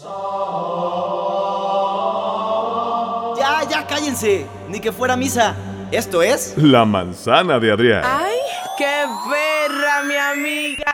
[0.00, 0.06] Ya,
[3.68, 4.46] ya, cállense.
[4.68, 5.56] Ni que fuera misa.
[5.90, 6.54] Esto es...
[6.56, 8.04] La manzana de Adrián.
[8.04, 8.36] ¡Ay,
[8.76, 10.92] qué perra, mi amiga!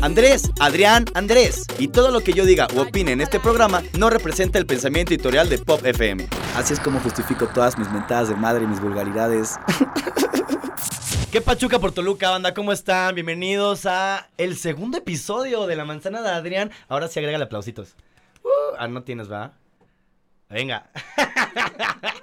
[0.00, 1.66] Andrés, Adrián, Andrés.
[1.78, 5.12] Y todo lo que yo diga o opine en este programa no representa el pensamiento
[5.12, 6.28] editorial de Pop FM.
[6.56, 9.58] Así es como justifico todas mis mentadas de madre y mis vulgaridades.
[11.32, 12.54] ¿Qué pachuca por Toluca, banda?
[12.54, 13.16] ¿Cómo están?
[13.16, 16.70] Bienvenidos a el segundo episodio de La Manzana de Adrián.
[16.88, 17.96] Ahora sí agrega aplausitos.
[18.78, 19.52] Ah, no tienes, ¿va?
[20.48, 20.90] Venga.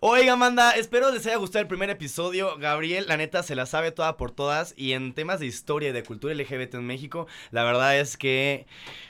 [0.00, 2.56] Oiga, manda, espero les haya gustado el primer episodio.
[2.56, 4.72] Gabriel, la neta, se la sabe toda por todas.
[4.76, 8.66] Y en temas de historia y de cultura LGBT en México, la verdad es que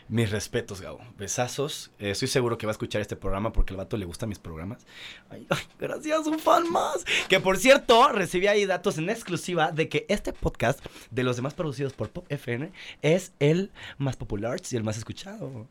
[0.09, 1.01] mis respetos, Gabo.
[1.19, 1.91] Besazos.
[1.98, 4.38] Eh, estoy seguro que va a escuchar este programa porque al vato le gustan mis
[4.38, 4.87] programas.
[5.29, 5.47] Ay,
[5.79, 7.05] gracias, un fan más.
[7.29, 11.52] Que por cierto, recibí ahí datos en exclusiva de que este podcast, de los demás
[11.52, 15.69] producidos por Pop FN, es el más popular y el más escuchado.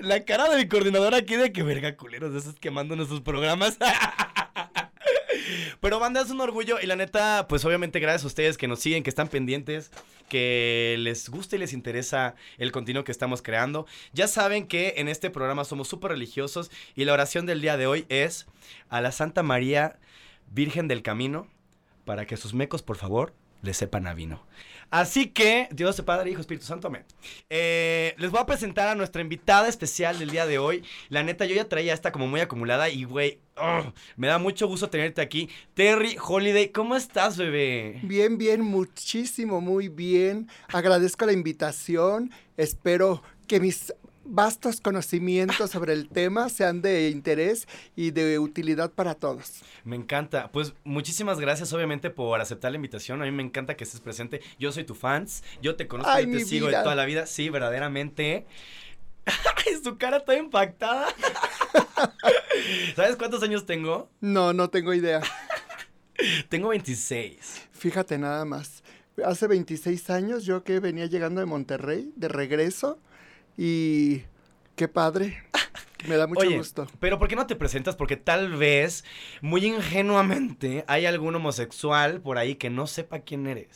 [0.00, 3.78] La cara de mi coordinador aquí de que verga culeros esos quemando nuestros programas.
[5.80, 8.80] Pero banda es un orgullo y la neta, pues obviamente gracias a ustedes que nos
[8.80, 9.90] siguen, que están pendientes,
[10.28, 13.86] que les gusta y les interesa el contenido que estamos creando.
[14.12, 17.86] Ya saben que en este programa somos súper religiosos y la oración del día de
[17.86, 18.46] hoy es
[18.88, 19.98] a la Santa María
[20.50, 21.48] Virgen del Camino
[22.04, 24.44] para que sus mecos, por favor, le sepan a vino.
[24.90, 27.04] Así que, Dios, Padre, Hijo, Espíritu Santo, amén.
[27.50, 30.84] Eh, les voy a presentar a nuestra invitada especial del día de hoy.
[31.08, 34.66] La neta, yo ya traía esta como muy acumulada y, güey, oh, me da mucho
[34.66, 35.48] gusto tenerte aquí.
[35.74, 38.00] Terry Holiday, ¿cómo estás, bebé?
[38.02, 40.48] Bien, bien, muchísimo, muy bien.
[40.68, 42.30] Agradezco la invitación.
[42.56, 43.92] Espero que mis
[44.24, 49.62] vastos conocimientos sobre el tema sean de interés y de utilidad para todos.
[49.84, 50.50] Me encanta.
[50.50, 53.22] Pues muchísimas gracias, obviamente, por aceptar la invitación.
[53.22, 54.40] A mí me encanta que estés presente.
[54.58, 55.44] Yo soy tu fans.
[55.62, 57.26] Yo te conozco y te sigo de toda la vida.
[57.26, 58.46] Sí, verdaderamente.
[59.26, 61.06] Ay, su cara está impactada.
[62.96, 64.10] ¿Sabes cuántos años tengo?
[64.20, 65.20] No, no tengo idea.
[66.48, 67.68] tengo 26.
[67.72, 68.82] Fíjate nada más.
[69.24, 72.98] Hace 26 años yo que venía llegando de Monterrey, de regreso,
[73.56, 74.22] y
[74.76, 75.42] qué padre.
[76.08, 76.86] Me da mucho gusto.
[77.00, 77.96] Pero ¿por qué no te presentas?
[77.96, 79.04] Porque tal vez,
[79.40, 83.68] muy ingenuamente, hay algún homosexual por ahí que no sepa quién eres.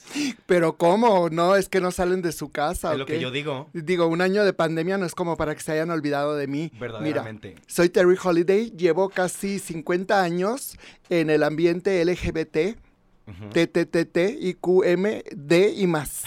[0.46, 1.30] Pero ¿cómo?
[1.30, 2.92] No, es que no salen de su casa.
[2.92, 3.68] Es lo que yo digo.
[3.72, 6.70] Digo, un año de pandemia no es como para que se hayan olvidado de mí.
[6.78, 7.48] Verdaderamente.
[7.50, 10.76] Mira, soy Terry Holiday, llevo casi 50 años
[11.08, 12.76] en el ambiente LGBT,
[13.52, 16.24] TTTT, IQMD y más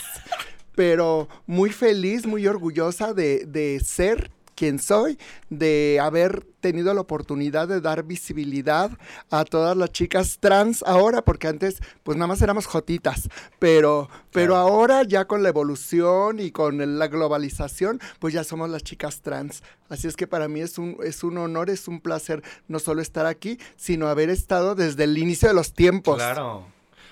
[0.76, 5.18] pero muy feliz, muy orgullosa de, ser quien soy,
[5.50, 8.92] de haber tenido la oportunidad de dar visibilidad
[9.32, 13.28] a todas las chicas trans ahora, porque antes pues nada más éramos jotitas,
[13.58, 18.84] pero, pero ahora ya con la evolución y con la globalización, pues ya somos las
[18.84, 19.64] chicas trans.
[19.90, 23.02] Así es que para mí es un, es un honor, es un placer no solo
[23.02, 26.18] estar aquí, sino haber estado desde el inicio de los tiempos.
[26.18, 26.66] Claro.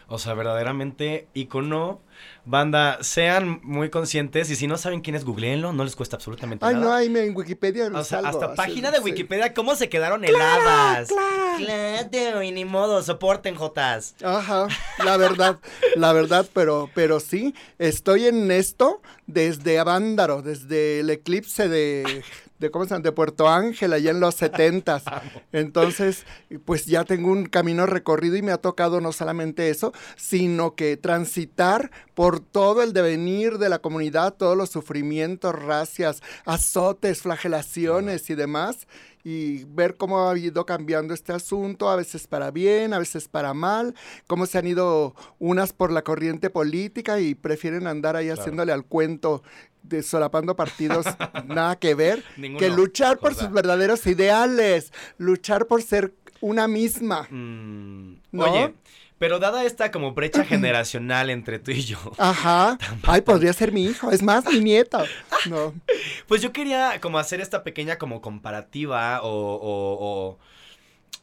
[0.09, 2.01] O sea, verdaderamente icono.
[2.43, 6.65] Banda, sean muy conscientes y si no saben quién es, googleenlo, no les cuesta absolutamente
[6.65, 6.75] nada.
[6.75, 7.91] Ay, no, ahí en Wikipedia.
[7.93, 11.09] O sea, hasta página de Wikipedia, ¿cómo se quedaron heladas?
[11.09, 12.43] Claro, claro.
[12.43, 14.15] y ni modo, soporten, Jotas.
[14.23, 14.67] Ajá,
[15.05, 15.59] la verdad,
[15.95, 22.23] la verdad, pero, pero sí, estoy en esto desde Avándaro, desde el eclipse de,
[22.59, 22.99] de, ¿cómo llama?
[22.99, 25.03] de Puerto Ángel, allá en los setentas.
[25.51, 26.25] Entonces,
[26.65, 30.97] pues ya tengo un camino recorrido y me ha tocado no solamente eso, sino que
[30.97, 38.35] transitar por todo el devenir de la comunidad, todos los sufrimientos, racias, azotes, flagelaciones y
[38.35, 38.87] demás
[39.23, 43.53] y ver cómo ha ido cambiando este asunto, a veces para bien, a veces para
[43.53, 43.95] mal,
[44.27, 48.85] cómo se han ido unas por la corriente política y prefieren andar ahí haciéndole al
[48.85, 49.43] cuento
[49.83, 51.05] de solapando partidos
[51.45, 52.23] nada que ver,
[52.57, 57.27] que luchar por sus verdaderos ideales, luchar por ser una misma.
[57.29, 58.73] Mm, oye,
[59.19, 61.99] pero dada esta como brecha generacional entre tú y yo.
[62.17, 62.77] Ajá.
[63.03, 64.11] Ay, podría ser mi hijo.
[64.11, 65.03] Es más, mi nieto.
[65.47, 65.73] No.
[66.27, 70.37] Pues yo quería como hacer esta pequeña como comparativa o, o,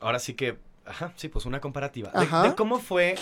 [0.01, 2.11] ahora sí que, ajá, sí, pues una comparativa.
[2.11, 3.15] De, cómo fue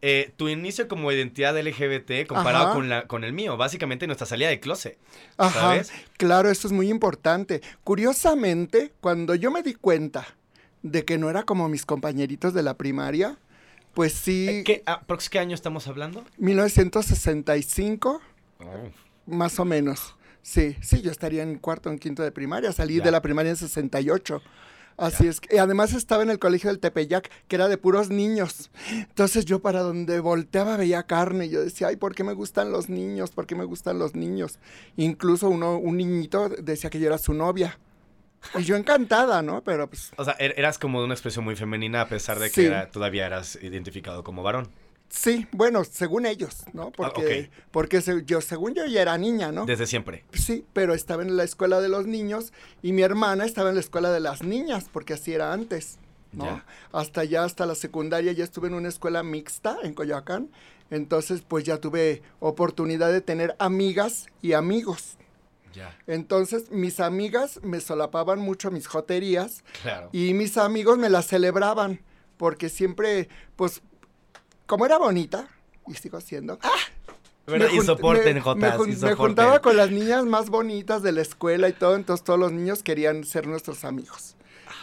[0.00, 3.56] eh, tu inicio como identidad LGBT comparado con, la, con el mío.
[3.56, 4.98] Básicamente nuestra salida de closet.
[5.36, 5.60] Ajá.
[5.60, 5.92] ¿sabes?
[6.16, 7.62] Claro, esto es muy importante.
[7.84, 10.26] Curiosamente, cuando yo me di cuenta
[10.82, 13.38] de que no era como mis compañeritos de la primaria,
[13.94, 14.62] pues sí.
[14.64, 16.24] ¿Qué, ah, ¿Qué año estamos hablando?
[16.36, 18.20] 1965,
[19.26, 20.14] más o menos.
[20.42, 22.72] Sí, sí, yo estaría en cuarto o en quinto de primaria.
[22.72, 24.40] Salí de la primaria en 68.
[24.98, 25.30] Así Ya.
[25.30, 25.40] es.
[25.50, 28.70] Y además estaba en el colegio del Tepeyac, que era de puros niños.
[28.92, 32.70] Entonces yo para donde volteaba veía carne y yo decía, ay, ¿por qué me gustan
[32.72, 33.30] los niños?
[33.30, 34.58] ¿Por qué me gustan los niños?
[34.96, 37.78] Incluso uno, un niñito decía que yo era su novia.
[38.56, 39.62] Y yo encantada, ¿no?
[39.64, 42.46] Pero pues O sea, er- eras como de una expresión muy femenina a pesar de
[42.50, 42.66] que Sí.
[42.66, 44.68] era- todavía eras identificado como varón.
[45.08, 46.90] Sí, bueno, según ellos, ¿no?
[46.92, 47.64] Porque, ok.
[47.70, 49.64] porque se- yo, según yo ya era niña, ¿no?
[49.66, 50.24] Desde siempre.
[50.32, 52.52] Sí, pero estaba en la escuela de los niños
[52.82, 55.98] y mi hermana estaba en la escuela de las niñas, porque así era antes,
[56.32, 56.44] ¿no?
[56.44, 56.66] Ya.
[56.92, 60.50] Hasta ya, hasta la secundaria, ya estuve en una escuela mixta en Coyoacán,
[60.90, 65.16] entonces pues ya tuve oportunidad de tener amigas y amigos.
[65.74, 65.96] Ya.
[66.06, 70.08] Entonces mis amigas me solapaban mucho mis joterías Claro.
[70.12, 72.00] y mis amigos me las celebraban,
[72.38, 73.82] porque siempre, pues,
[74.68, 75.48] como era bonita,
[75.88, 76.58] y sigo siendo,
[77.46, 77.68] ¿Verdad?
[77.70, 79.16] me Y soporten, me- Jotas, me, y jun- me soporten.
[79.16, 82.82] juntaba con las niñas más bonitas de la escuela y todo, entonces todos los niños
[82.82, 84.36] querían ser nuestros amigos.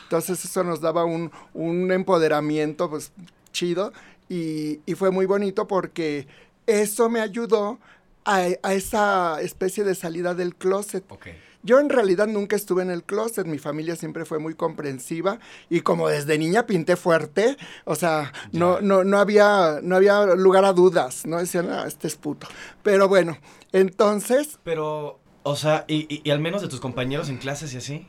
[0.03, 3.11] Entonces eso nos daba un, un empoderamiento pues
[3.51, 3.93] chido
[4.29, 6.27] y, y fue muy bonito porque
[6.65, 7.79] eso me ayudó
[8.25, 11.03] a, a esa especie de salida del closet.
[11.11, 11.27] Ok.
[11.65, 15.39] Yo en realidad nunca estuve en el closet, mi familia siempre fue muy comprensiva
[15.69, 20.63] y como desde niña pinté fuerte, o sea, no, no, no, había, no había lugar
[20.63, 22.47] a dudas, no decían, ah, este es puto.
[22.83, 23.37] Pero bueno,
[23.73, 27.77] entonces, Pero, o sea, y, y- y al menos de tus compañeros en clases y
[27.77, 28.07] así.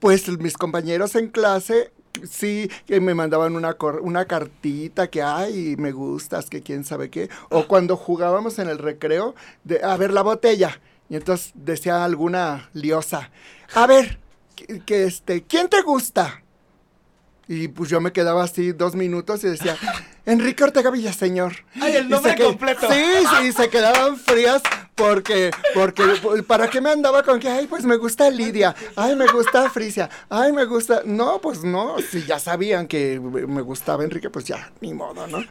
[0.00, 1.92] pues mis compañeros en clase
[2.28, 7.08] sí que me mandaban una, cor- una cartita que, ay, me gustas, que quién sabe
[7.10, 7.30] qué.
[7.50, 9.34] O cuando jugábamos en el recreo,
[9.64, 10.80] de, a ver la botella.
[11.12, 13.30] Y entonces decía alguna liosa,
[13.74, 14.18] a ver,
[14.56, 16.42] que, que, este, ¿quién te gusta?
[17.46, 19.76] Y pues yo me quedaba así dos minutos y decía,
[20.24, 21.52] Enrique Ortega Villaseñor.
[21.78, 22.90] ¡Ay, el nombre completo!
[22.90, 24.62] Sí, sí, y se quedaban frías
[25.02, 29.16] porque, porque, pues, ¿para qué me andaba con que, ay, pues me gusta Lidia, ay,
[29.16, 34.04] me gusta Frisia, ay, me gusta, no, pues no, si ya sabían que me gustaba
[34.04, 35.44] Enrique, pues ya, ni modo, ¿no?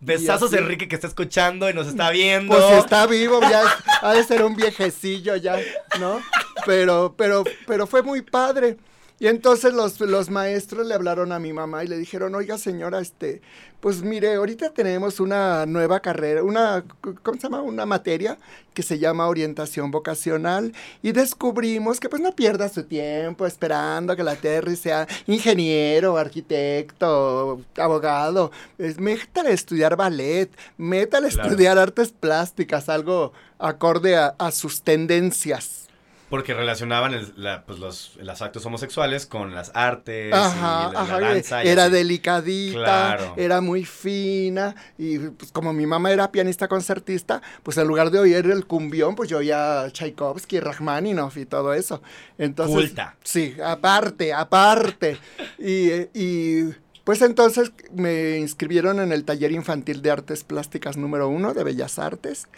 [0.00, 0.52] Besazos.
[0.52, 2.54] Enrique, que está escuchando y nos está viendo.
[2.54, 3.62] Pues si está vivo, ya
[4.02, 5.58] ha de ser un viejecillo ya,
[6.00, 6.20] ¿no?
[6.66, 8.76] Pero, pero, pero fue muy padre.
[9.20, 13.00] Y entonces los, los maestros le hablaron a mi mamá y le dijeron, oiga señora,
[13.00, 13.42] este,
[13.80, 16.84] pues mire, ahorita tenemos una nueva carrera, una,
[17.24, 17.62] ¿cómo se llama?
[17.62, 18.38] Una materia
[18.74, 20.72] que se llama orientación vocacional
[21.02, 27.60] y descubrimos que pues no pierda su tiempo esperando que la Terry sea ingeniero, arquitecto,
[27.76, 31.48] abogado, es, métale a estudiar ballet, métale a Claro.
[31.48, 35.87] estudiar artes plásticas, algo acorde a, a sus tendencias.
[36.30, 41.00] Porque relacionaban el- la- pues los, los actos homosexuales con las artes Ajá, y la,
[41.00, 41.64] ajá, la danza.
[41.64, 41.92] y era así.
[41.92, 42.78] delicadita,
[43.16, 43.34] Claro.
[43.38, 48.18] era muy fina y pues como mi mamá era pianista concertista, pues en lugar de
[48.18, 52.02] oír el cumbión, pues yo oía Tchaikovsky, Rachmaninoff y todo eso.
[52.36, 53.16] Entonces, Culta.
[53.24, 55.16] Sí, aparte, aparte.
[55.58, 56.74] y, y,
[57.04, 61.98] pues entonces me inscribieron en el taller infantil de artes plásticas número uno de Bellas
[61.98, 62.48] Artes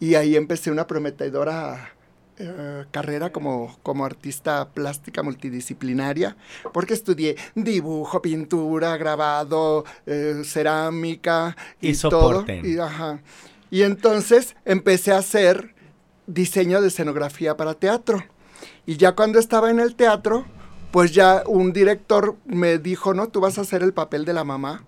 [0.00, 1.92] y ahí empecé una prometedora
[2.38, 6.36] eh, carrera como, como artista plástica multidisciplinaria,
[6.72, 12.10] porque estudié dibujo, pintura, grabado, eh, cerámica Y y, todo.
[12.10, 12.64] soporten.
[12.64, 13.20] Y, ajá.
[13.70, 15.74] y entonces empecé a hacer
[16.26, 18.24] diseño de escenografía para teatro.
[18.86, 20.46] Y ya cuando estaba en el teatro,
[20.90, 24.44] pues ya un director me dijo, no, tú vas a hacer el papel de la
[24.44, 24.84] mamá.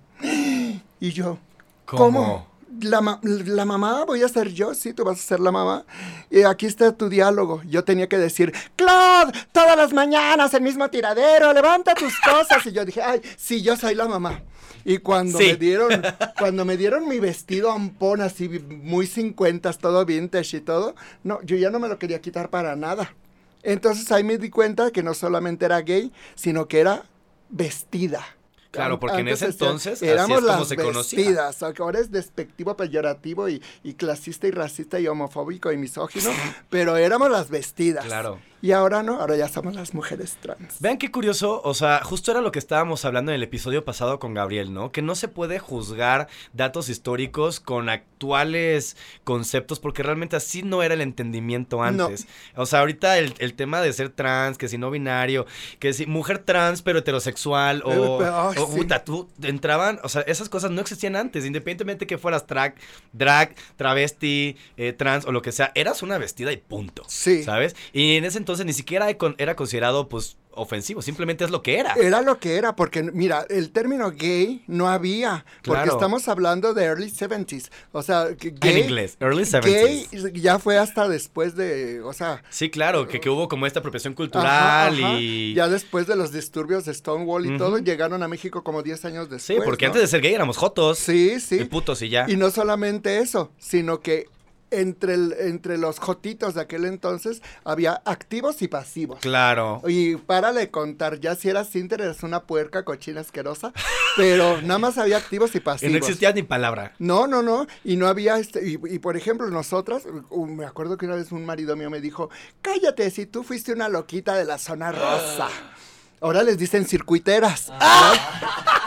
[1.00, 1.38] Y yo,
[1.84, 2.46] ¿Cómo?
[2.80, 5.84] La, la mamá voy a ser yo, sí, tú vas a ser la mamá.
[6.30, 7.62] Y aquí está tu diálogo.
[7.66, 12.64] Yo tenía que decir, Claude, todas las mañanas el mismo tiradero, levanta tus cosas.
[12.66, 14.42] Y yo dije, ay, sí, yo soy la mamá.
[14.84, 15.44] Y cuando Sí.
[15.46, 16.02] me dieron,
[16.38, 21.56] cuando me dieron mi vestido ampón así, muy cincuentas, todo vintage y todo, no, yo
[21.56, 23.14] ya no me lo quería quitar para nada.
[23.62, 27.04] Entonces ahí me di cuenta que no solamente era gay, sino que era
[27.48, 28.33] vestida.
[28.74, 31.18] Claro, porque en ese entonces así éramos es como las se conocía.
[31.18, 31.62] vestidas.
[31.62, 36.30] Ahora es despectivo, peyorativo y, y clasista y racista y homofóbico y misógino,
[36.70, 38.04] pero éramos las vestidas.
[38.04, 38.38] Claro.
[38.62, 40.80] Y ahora no, ahora ya somos las mujeres trans.
[40.80, 44.18] Vean qué curioso, o sea, justo era lo que estábamos hablando en el episodio pasado
[44.18, 44.90] con Gabriel, ¿no?
[44.90, 50.94] Que no se puede juzgar datos históricos con actuales conceptos, porque realmente así no era
[50.94, 51.82] el entendimiento No.
[51.84, 52.26] antes.
[52.56, 55.44] O sea, ahorita el, el tema de ser trans, que si no binario,
[55.78, 58.76] que si mujer trans pero heterosexual, o, pero, ay, o sí.
[58.76, 62.74] puta, tú entraban, o sea, esas cosas no existían antes, independientemente que fueras drag,
[63.12, 67.04] drag, travesti, eh, trans o lo que sea, eras una vestida y punto.
[67.08, 67.42] Sí.
[67.42, 67.76] ¿Sabes?
[67.92, 71.94] Y en ese entonces ni siquiera era considerado, pues, ofensivo, simplemente es lo que era.
[71.94, 75.92] Era lo que era, porque mira, el término gay no había, porque Claro.
[75.92, 77.70] estamos hablando de early 70s.
[77.92, 79.62] O sea, que en gay, inglés, early 70s.
[79.62, 80.08] gay
[80.40, 84.14] ya fue hasta después de, o sea, Sí, claro, que, que hubo como esta apropiación
[84.14, 85.18] cultural ajá.
[85.20, 85.54] y...
[85.54, 89.26] ya después de los disturbios de Stonewall y todo, llegaron a México como 10 años
[89.28, 89.60] Sí, después.
[89.64, 89.90] porque ¿no?
[89.92, 91.56] antes de ser gay éramos jotos Sí, sí.
[91.60, 92.26] y putos y ya.
[92.28, 94.28] Y no solamente eso, sino que
[94.70, 99.20] entre, el- entre los jotitos de aquel entonces había activos y pasivos.
[99.20, 99.80] Claro.
[99.86, 103.72] Y párale de contar, ya si eras Cinter eres una puerca cochina asquerosa,
[104.16, 105.92] pero nada más había activos y Y pasivos.
[105.92, 106.92] no existía ni palabra.
[106.98, 110.96] No, no, no, y no había, este, y, y por ejemplo, nosotras, uh, me acuerdo
[110.96, 112.30] que una vez un marido mío me dijo,
[112.62, 115.48] cállate, si tú fuiste una loquita de la zona rosa.
[116.20, 117.76] Ahora les dicen circuiteras, ¿no?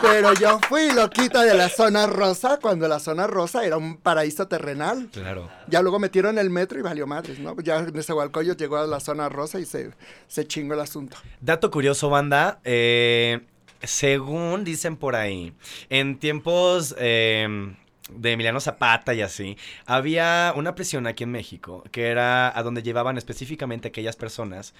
[0.01, 4.47] Pero yo fui loquita de la zona rosa cuando la zona rosa era un paraíso
[4.47, 5.09] terrenal.
[5.11, 5.49] Claro.
[5.67, 7.55] Ya luego metieron el metro y valió madres, ¿no?
[7.61, 9.91] Ya Nezahualcóyotl llegó a la zona rosa y se,
[10.27, 11.17] se chingó el asunto.
[11.41, 12.59] Dato curioso, banda.
[12.63, 13.41] eh,
[13.81, 15.53] según dicen por ahí,
[15.89, 17.75] en tiempos eh,
[18.09, 22.81] de Emiliano Zapata y así, había una prisión aquí en México que era a donde
[22.83, 24.73] llevaban específicamente aquellas personas.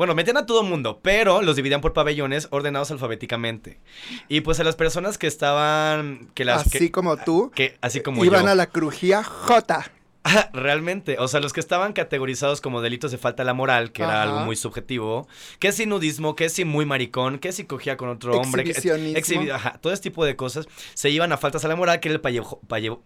[0.00, 3.80] Bueno, metían a todo mundo, pero los dividían por pabellones ordenados alfabéticamente.
[4.28, 6.30] Y pues a las personas que estaban.
[6.32, 8.50] Que las, Así que, como tú, que- así como iban yo.
[8.50, 9.92] a la crujía J.
[10.52, 14.02] Realmente, o sea, los que estaban categorizados como delitos de falta a la moral, que
[14.02, 15.26] era algo muy subjetivo,
[15.58, 19.18] que si nudismo, que si muy maricón, que si cogía con otro hombre, que, Exhibicionismo.
[19.18, 22.08] exhibi- ajá, todo ese tipo de cosas, se iban a faltas a la moral, que
[22.10, 22.36] era el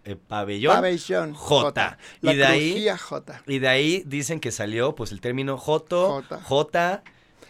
[0.03, 0.75] eh, pabellón.
[0.75, 1.97] Pabellón J.
[2.21, 3.41] La Y de ahí- J.
[3.47, 6.41] y de ahí dicen que salió pues el término Joto, Jota.
[6.43, 7.03] J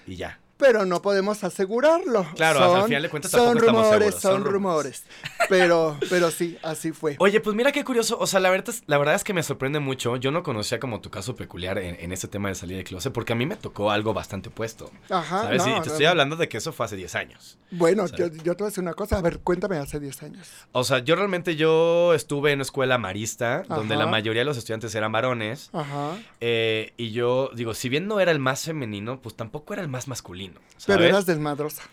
[0.08, 0.40] y ya.
[0.58, 2.26] Pero no podemos asegurarlo.
[2.36, 5.04] Claro, son, al final de cuentas son tampoco estamos rumores, seguros, son, son rumores.
[5.50, 7.18] Pero, pero sí, así fue.
[7.20, 8.18] Oye, pues mira qué curioso.
[8.20, 10.16] O sea, la verdad, es, la verdad es que me sorprende mucho.
[10.16, 13.12] Yo no conocía como tu caso peculiar en, en este tema de salir de closet,
[13.12, 14.92] porque a mí me tocó algo bastante opuesto.
[15.10, 15.66] Ajá, ¿Sabes?
[15.66, 16.12] no, y te no, estoy no.
[16.12, 17.58] hablando de que eso fue hace 10 años.
[17.72, 19.18] Bueno, yo, yo te voy a decir una cosa.
[19.18, 20.48] A ver, cuéntame hace 10 años.
[20.72, 24.58] O sea, yo realmente yo estuve en una escuela marista, donde la mayoría de los
[24.58, 25.70] estudiantes eran varones.
[25.74, 26.18] Ajá.
[26.40, 29.90] eh, y yo, digo, si bien no era el más femenino, pues tampoco era el
[29.90, 30.45] más masculino.
[30.54, 31.10] Pero ¿sabes?
[31.10, 31.84] eras desmadrosa.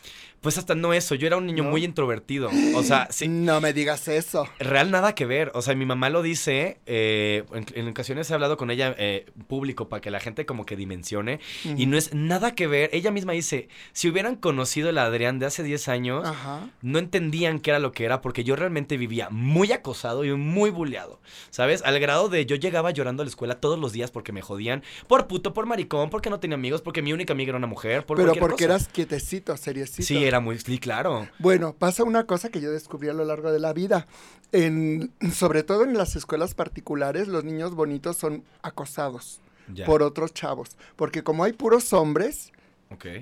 [0.43, 1.71] Pues hasta no eso, yo era un niño ¿No?
[1.71, 2.51] muy introvertido.
[2.75, 4.47] O sea, sí, No me digas eso.
[4.59, 5.51] Real nada que ver.
[5.55, 6.81] O sea, mi mamá lo dice.
[6.87, 10.67] eh, en, en ocasiones he hablado con ella eh, público para que la gente como
[10.67, 11.41] que dimensione.
[11.77, 12.91] Y no es nada que ver.
[12.93, 16.69] Ella misma dice, si hubieran conocido el Adrián de hace 10 años, Ajá.
[16.83, 20.71] no entendían qué era lo que era porque yo realmente vivía muy acosado y muy
[20.71, 21.21] bulleado.
[21.51, 21.83] ¿Sabes?
[21.85, 24.83] Al grado de yo llegaba llorando a la escuela todos los días porque me jodían
[25.07, 28.05] por puto, por maricón, porque no tenía amigos, porque mi única amiga era una mujer,
[28.05, 28.65] por Pero porque cosa.
[28.65, 30.03] eras quietecito, seriecito.
[30.03, 30.59] Sí, era muy...
[30.59, 31.29] Sí, claro.
[31.39, 34.07] Bueno, pasa una cosa que yo descubrí a lo largo de la vida.
[34.51, 39.41] En, sobre todo en las escuelas particulares, los niños bonitos son acosados
[39.73, 39.85] Ya.
[39.87, 40.77] por otros chavos.
[40.97, 42.51] Porque como hay puros hombres,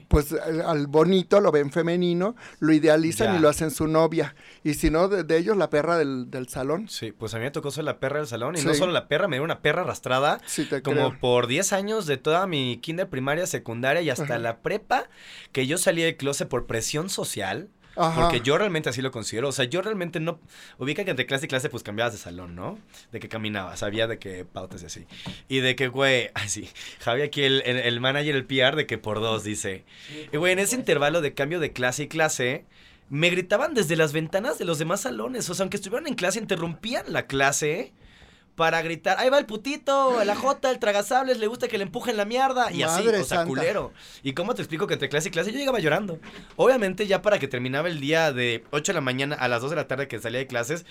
[0.08, 3.38] Pues al, bonito lo ven femenino, lo idealizan Ya.
[3.38, 4.34] y lo hacen su novia.
[4.64, 6.88] Y si no, de, de ellos la perra del, del salón.
[6.88, 8.56] Sí, pues a mí me tocó ser la perra del salón.
[8.56, 10.40] Y no solo la perra, me dio una perra arrastrada.
[10.46, 11.20] Sí, te Como creo.
[11.20, 14.38] por 10 años de toda mi kinder primaria, secundaria y hasta Ajá.
[14.38, 15.08] la prepa,
[15.52, 17.68] que yo salí del closet por presión social.
[17.94, 19.48] Porque yo realmente así lo considero.
[19.48, 20.40] O sea, yo realmente no.
[20.78, 22.78] Ubica que entre clase y clase, pues cambiabas de salón, ¿no?
[23.12, 25.06] De que caminabas, había de que pautas y así.
[25.48, 26.68] Y de que, güey, así.
[27.00, 29.84] Javi aquí, el, el, el manager, el PR, de que por dos dice.
[30.32, 32.64] Y, güey, en ese intervalo de cambio de clase y clase.
[33.08, 35.50] Me gritaban desde las ventanas de los demás salones.
[35.50, 37.92] O sea, aunque estuvieran en clase, interrumpían la clase
[38.54, 42.16] para gritar, ahí va el putito, la jota, el tragasables, le gusta que le empujen
[42.16, 42.70] la mierda.
[42.72, 43.46] Y así, o sea, santa.
[43.46, 43.92] culero.
[44.22, 46.18] ¿Y cómo te explico que entre clase y clase yo llegaba llorando?
[46.56, 49.70] Obviamente ya para que terminaba el día de 8 de la mañana a las 2
[49.70, 50.84] de la tarde que salía de clases,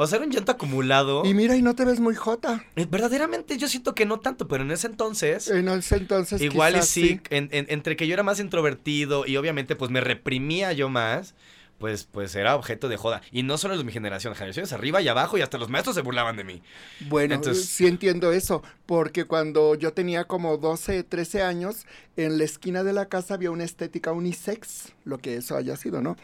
[0.00, 1.24] o sea, era un llanto acumulado.
[1.24, 2.64] Y mira, y no te ves muy jota.
[2.76, 5.48] Eh, Verdaderamente yo siento que no tanto, pero en ese entonces...
[5.48, 9.36] En ese entonces Igual y sí, en- en- entre que yo era más introvertido y
[9.36, 11.34] obviamente pues me reprimía yo más,
[11.78, 13.22] pues, pues era objeto de joda.
[13.32, 16.02] Y no solo de mi generación, generaciones arriba y abajo y hasta los maestros se
[16.02, 16.62] burlaban de mí.
[17.08, 22.44] Bueno, Entonces- sí entiendo eso, porque cuando yo tenía como 12, 13 años, en la
[22.44, 26.16] esquina de la casa había una estética unisex, lo que eso haya sido, ¿no?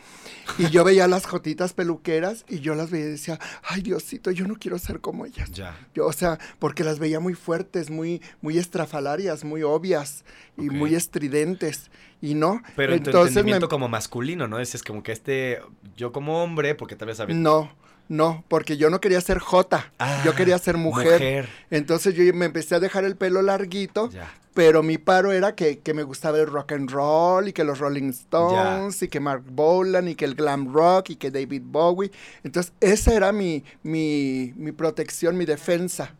[0.58, 4.46] Y yo veía las jotitas peluqueras y yo las veía y decía, ay Diosito, yo
[4.48, 5.50] no quiero ser como ellas.
[5.52, 5.78] Ya.
[5.94, 10.24] Yo, o sea, porque las veía muy fuertes, muy, muy estrafalarias, muy obvias
[10.58, 11.90] y muy estridentes.
[12.24, 14.56] Y no, Pero en tu entonces me, entendimiento como masculino, ¿no?
[14.56, 15.60] Decías como que este,
[15.96, 17.34] yo como hombre, porque tal vez había...
[17.36, 17.70] no,
[18.08, 19.92] no, porque yo no quería ser jota,
[20.24, 21.12] yo Ah, quería ser mujer.
[21.12, 21.48] mujer.
[21.70, 24.32] Entonces yo me empecé a dejar el pelo larguito, Ya.
[24.54, 27.78] pero mi paro era que, que me gustaba el rock and roll y que los
[27.78, 32.10] Rolling Stones y que Mark Bolan y que el glam rock y que David Bowie.
[32.42, 36.14] Entonces esa era mi, mi, mi protección, mi defensa,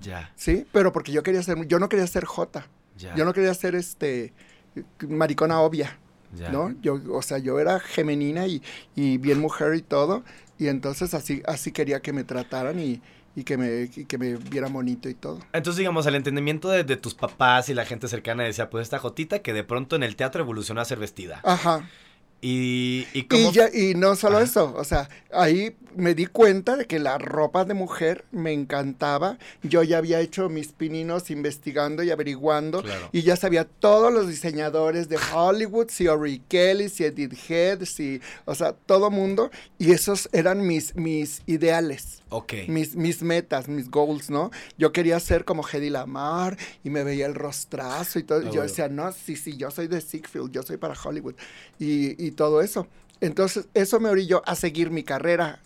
[0.00, 0.30] Ya.
[0.36, 0.66] ¿sí?
[0.72, 3.14] Pero porque yo quería ser, yo no quería ser jota, Ya.
[3.16, 4.32] yo no quería ser este,
[5.08, 5.98] maricona obvia,
[6.32, 6.50] Ya.
[6.50, 6.74] ¿no?
[6.80, 8.62] Yo, o sea, yo era gemenina y,
[8.94, 10.24] y bien mujer y todo,
[10.58, 13.02] y entonces así, así quería que me trataran y,
[13.34, 15.40] y que me, y que me viera bonito y todo.
[15.52, 18.98] Entonces, digamos, el entendimiento de, de tus papás y la gente cercana decía, pues esta
[18.98, 21.40] Jotita que de pronto en el teatro evolucionó a ser vestida.
[21.42, 21.88] Ajá.
[22.44, 23.50] Y, y cómo...
[23.50, 24.44] Y, ya, y no solo Ajá.
[24.44, 29.38] eso, o sea, ahí me di cuenta de que la ropa de mujer me encantaba.
[29.62, 32.82] Yo ya había hecho mis pininos investigando y averiguando.
[32.82, 33.08] Claro.
[33.12, 38.20] Y ya sabía todos los diseñadores de Hollywood, si Ori Kelly, si Edith Head, si,
[38.44, 39.50] o sea, todo mundo.
[39.78, 42.21] Y esos eran mis, mis ideales.
[42.34, 42.54] Ok.
[42.66, 44.50] Mis, mis metas, mis goals, ¿no?
[44.78, 48.38] Yo quería ser como Hedy Lamar y me veía el rostrazo y todo.
[48.38, 48.62] Ah, yo bueno.
[48.62, 51.34] decía, no, sí, sí, yo soy de Siegfried, yo soy para Hollywood.
[51.78, 52.86] Y, y todo eso.
[53.20, 55.60] Entonces, eso me orilló a seguir mi carrera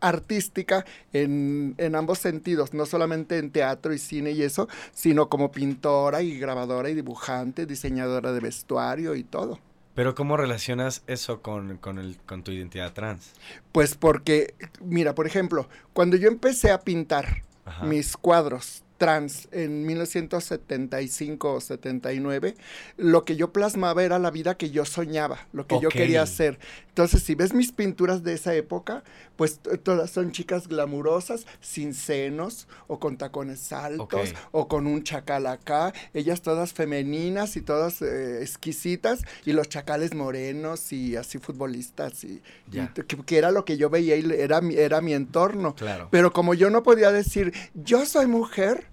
[0.00, 5.52] artística en, en ambos sentidos, no solamente en teatro y cine y eso, sino como
[5.52, 9.60] pintora y grabadora y dibujante, diseñadora de vestuario y todo.
[9.98, 13.32] Pero ¿cómo relacionas eso con, con, el, con tu identidad trans?
[13.72, 17.84] Pues porque, mira, por ejemplo, cuando yo empecé a pintar Ajá.
[17.84, 22.54] mis cuadros trans en 1975 o 79,
[22.96, 26.58] lo que yo plasmaba era la vida que yo soñaba, lo que yo quería hacer.
[26.88, 29.04] Entonces, si ves mis pinturas de esa época,
[29.36, 34.08] pues todas son chicas glamurosas, sin senos, o con tacones altos,
[34.50, 40.12] o con un chacal acá, ellas todas femeninas y todas eh, exquisitas, y los chacales
[40.14, 44.74] morenos y así futbolistas, y, que, que era lo que yo veía y era, mi-
[44.74, 45.76] era mi entorno.
[45.76, 46.08] Claro.
[46.10, 48.87] Pero como yo no podía decir, yo soy mujer,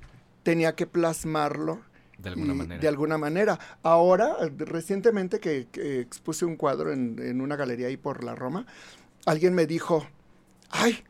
[0.46, 1.82] tenía que plasmarlo.
[2.20, 2.82] De alguna y- manera.
[2.82, 3.60] De alguna manera.
[3.84, 8.66] Ahora, recientemente que, que expuse un cuadro en, en una galería ahí por la Roma,
[9.26, 10.08] alguien me dijo,
[10.70, 11.04] ay,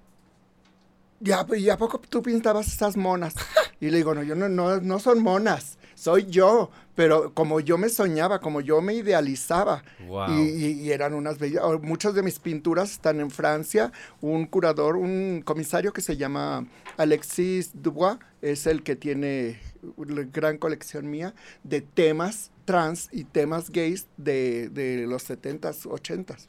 [1.20, 3.36] ¿ya, ¿y a poco tú pintabas esas monas?
[3.82, 6.70] Y le digo, no, yo no, no, no son monas, soy yo.
[6.96, 9.84] Pero como yo me soñaba, como yo me idealizaba.
[10.08, 10.30] Wow.
[10.32, 11.62] Y, y- y eran unas bellas.
[11.82, 13.92] Muchas de mis pinturas están en Francia.
[14.22, 16.66] Un curador, un comisario que se llama
[16.98, 19.60] Alexis Dubois, es el que tiene
[19.98, 21.34] una gran colección mía
[21.64, 26.48] de temas trans y temas gays de, de los 70s, 80s.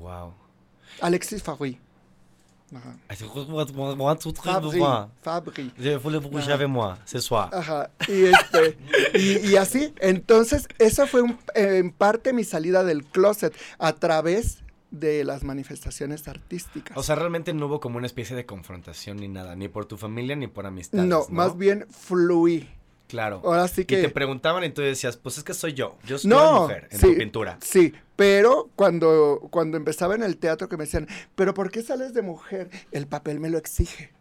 [0.00, 0.34] Wow.
[1.00, 1.80] Alexis Fabry.
[2.74, 2.96] Ajá.
[4.62, 4.78] Fabry.
[5.22, 5.72] Fabry.
[6.02, 7.50] Voulez-vous coucher avec moi ce soir?
[7.52, 7.90] Ajá.
[8.08, 8.78] Y, este,
[9.18, 14.62] y, y así, entonces, eso fue un- en parte mi salida del closet a través
[14.92, 16.96] de las manifestaciones artísticas.
[16.96, 19.96] O sea, realmente no hubo como una especie de confrontación ni nada, ni por tu
[19.96, 21.06] familia ni por amistades.
[21.06, 22.68] no, más bien fluí.
[23.10, 23.42] Claro.
[23.44, 24.08] Ahora sí Y te que...
[24.08, 25.96] preguntaban y tú decías, pues es que soy yo.
[26.06, 27.58] Yo soy No, mujer en sí, tu pintura.
[27.60, 32.14] Sí, pero cuando, cuando empezaba en el teatro que me decían, pero ¿por qué sales
[32.14, 32.70] de mujer?
[32.92, 34.12] El papel me lo exige.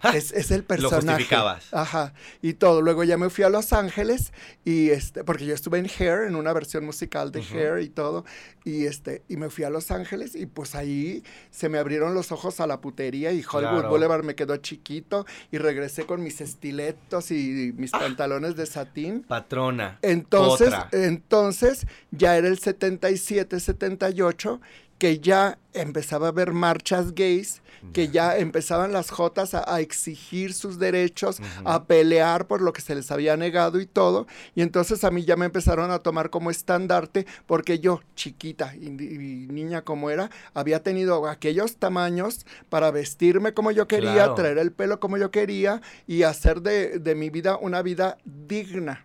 [0.14, 1.06] Es, es el Lo personaje.
[1.06, 1.72] justificabas.
[1.72, 2.12] Ajá.
[2.40, 2.82] Y todo.
[2.82, 4.32] Luego ya me fui a Los Ángeles
[4.64, 7.56] y este, porque yo estuve en Hair, en una versión musical de Ujú.
[7.58, 8.24] Hair y todo.
[8.64, 12.30] Y este, y me fui a Los Ángeles y pues ahí se me abrieron los
[12.32, 13.88] ojos a la putería y Hollywood Claro.
[13.90, 19.22] Boulevard me quedó chiquito y regresé con mis estiletos y mis pantalones de satín.
[19.26, 19.98] Patrona.
[20.02, 20.88] Entonces, Otra.
[20.92, 24.60] entonces ya era el 77, 78,
[24.98, 30.52] que ya empezaba a haber marchas gays, que ya empezaban las Jotas a, a exigir
[30.52, 34.26] sus derechos, a pelear por lo que se les había negado y todo.
[34.56, 38.86] Y entonces a mí ya me empezaron a tomar como estandarte, porque yo, chiquita y,
[38.86, 44.34] y niña como era, había tenido aquellos tamaños para vestirme como yo quería, Claro.
[44.34, 49.04] traer el pelo como yo quería y hacer de, de mi vida una vida digna.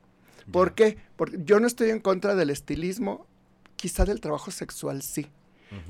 [0.52, 0.98] ¿Por qué?
[1.16, 3.28] Porque yo no estoy en contra del estilismo,
[3.76, 5.28] quizá del trabajo sexual sí,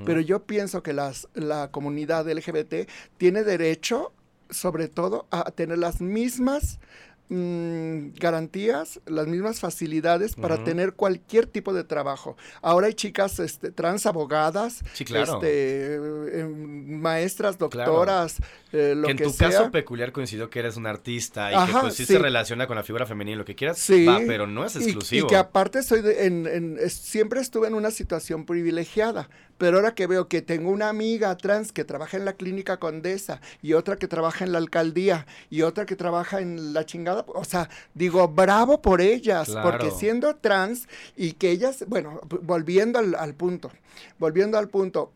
[0.06, 4.12] Pero yo pienso que las, la comunidad LGBT tiene derecho,
[4.50, 6.80] sobre todo, a tener las mismas
[8.16, 12.38] garantías, las mismas facilidades para tener cualquier tipo de trabajo.
[12.62, 15.36] Ahora hay chicas este, trans abogadas, Sí, claro.
[15.36, 18.38] este, eh, maestras, doctoras,
[18.72, 19.50] eh, lo que que, en tu sea.
[19.50, 22.14] caso peculiar coincidió que eres un artista y que pues sí, sí.
[22.14, 24.06] se relaciona con la figura femenina lo que quieras, Sí.
[24.06, 25.28] va, pero no es Y- exclusivo.
[25.28, 29.78] Y, que aparte soy de- en, en- es- siempre estuve en una situación privilegiada, pero
[29.78, 33.74] ahora que veo que tengo una amiga trans que trabaja en la clínica Condesa y
[33.74, 37.70] otra que trabaja en la alcaldía y otra que trabaja en la chingada, o sea,
[37.94, 39.70] digo, bravo por ellas, Claro.
[39.72, 43.72] porque siendo trans y que ellas, bueno, volviendo al, al punto,
[44.20, 45.12] volviendo al punto,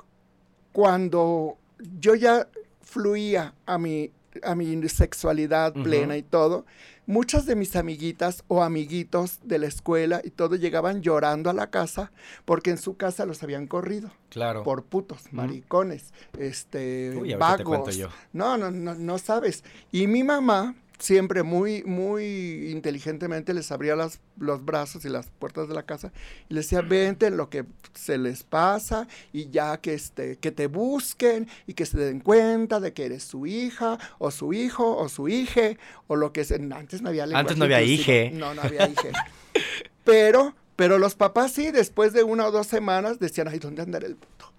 [0.71, 1.57] cuando
[1.99, 2.47] yo ya
[2.81, 4.11] fluía a mi,
[4.43, 6.65] a mi sexualidad plena y todo,
[7.05, 11.69] muchas de mis amiguitas o amiguitos de la escuela y todo llegaban llorando a la
[11.69, 12.11] casa
[12.45, 14.63] porque en su casa los habían corrido Claro.
[14.63, 17.95] por putos, maricones, este, Uy, te vagos.
[17.95, 18.09] yo.
[18.33, 19.63] No, no, no, no sabes.
[19.91, 25.67] Y mi mamá, siempre muy, muy inteligentemente les abría las, los brazos y las puertas
[25.67, 26.11] de la casa
[26.49, 30.67] y les decía, vente lo que se les pasa y ya que, este, que te
[30.67, 35.09] busquen y que se den cuenta de que eres su hija o su hijo o
[35.09, 36.57] su hije o lo que sea.
[36.57, 38.31] Antes no había Antes no había hije.
[38.33, 39.11] No, no había hije.
[40.03, 44.07] Pero, pero los papás sí, después de una o dos semanas decían, ay, ¿dónde andará
[44.07, 44.53] el puto?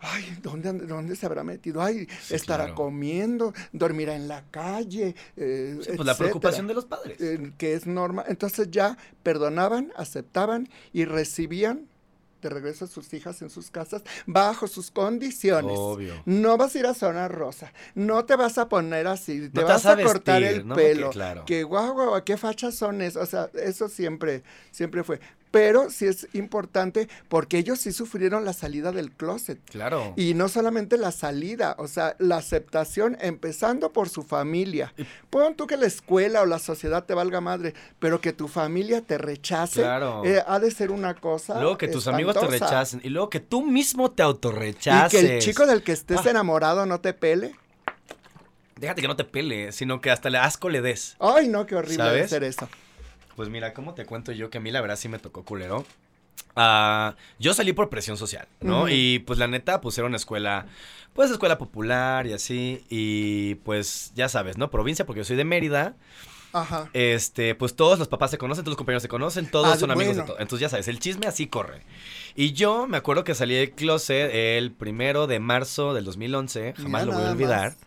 [0.00, 1.82] Ay, ¿dónde, dónde se habrá metido?
[1.82, 2.74] Ay, Sí, estará claro.
[2.76, 5.14] comiendo, dormirá en la calle.
[5.36, 7.20] eh, Sí, pues la preocupación de los padres.
[7.20, 8.24] eh, que es normal.
[8.28, 11.86] Entonces ya perdonaban, aceptaban y recibían
[12.40, 15.76] de regreso a sus hijas en sus casas bajo sus condiciones.
[15.76, 16.22] Obvio.
[16.24, 19.64] No vas a ir a zona rosa, no te vas a poner así, te te
[19.64, 20.76] vas a cortar el ¿no?
[20.76, 21.08] pelo.
[21.10, 21.44] Que claro.
[21.44, 23.24] Que guau, guau, qué fachas son esas.
[23.24, 25.18] O sea, eso siempre, siempre fue.
[25.50, 29.58] Pero sí es importante porque ellos sí sufrieron la salida del closet.
[29.70, 30.12] Claro.
[30.16, 34.92] Y no solamente la salida, o sea, la aceptación empezando por su familia.
[35.30, 39.00] Pon tú que la escuela o la sociedad te valga madre, pero que tu familia
[39.02, 40.22] te rechace, Claro.
[40.24, 41.60] eh, ha de ser una cosa.
[41.60, 43.00] Luego que tus amigos te rechacen.
[43.02, 45.20] Y luego que tú mismo te Y autorrechaces.
[45.20, 46.30] que el chico del que estés Ah.
[46.30, 47.54] enamorado no te pele.
[48.76, 51.16] Déjate que no te pele, sino que hasta le asco le des.
[51.18, 52.30] Ay, no, qué horrible ¿Sabes?
[52.30, 52.68] ser eso.
[53.38, 55.86] Pues mira, ¿cómo te cuento yo que a mí la verdad sí me tocó culero?
[56.56, 58.88] Ah, yo salí por presión social, ¿no?
[58.88, 60.66] Y pues la neta, pues era una escuela,
[61.12, 62.84] pues escuela popular y así.
[62.88, 64.72] Y pues ya sabes, ¿no?
[64.72, 65.94] Provincia, porque yo soy de Mérida.
[66.52, 66.90] Ajá.
[66.94, 69.92] Este, pues todos los papás se conocen, todos los compañeros se conocen, todos Ah, son
[69.92, 70.40] amigos de todos.
[70.40, 71.84] Entonces ya sabes, el chisme así corre.
[72.34, 77.04] Y yo me acuerdo que salí del closet el primero de marzo del 2011, jamás
[77.04, 77.68] Mira lo voy a olvidar.
[77.68, 77.78] más.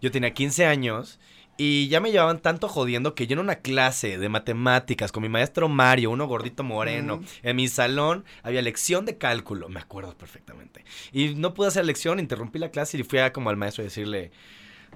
[0.00, 1.18] Yo tenía 15 años
[1.58, 5.28] y ya me llevaban tanto jodiendo que yo en una clase de matemáticas con mi
[5.28, 7.24] maestro Mario, uno gordito moreno, Mm.
[7.42, 10.84] en mi salón había lección de cálculo, me acuerdo perfectamente.
[11.12, 13.84] Y no pude hacer lección, interrumpí la clase y fui a como al maestro a
[13.86, 14.30] decirle,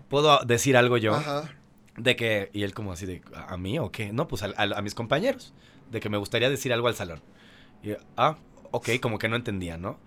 [0.08, 1.14] ¿puedo decir algo yo?
[1.14, 1.50] Ajá.
[1.96, 4.12] De que, y él como así de, ¿a a mí o qué?
[4.12, 5.52] No, pues a, a- a mis compañeros,
[5.90, 7.20] de que me gustaría decir algo al salón.
[7.82, 8.36] Y, ah,
[8.70, 9.98] ok, como que no entendía, ¿no?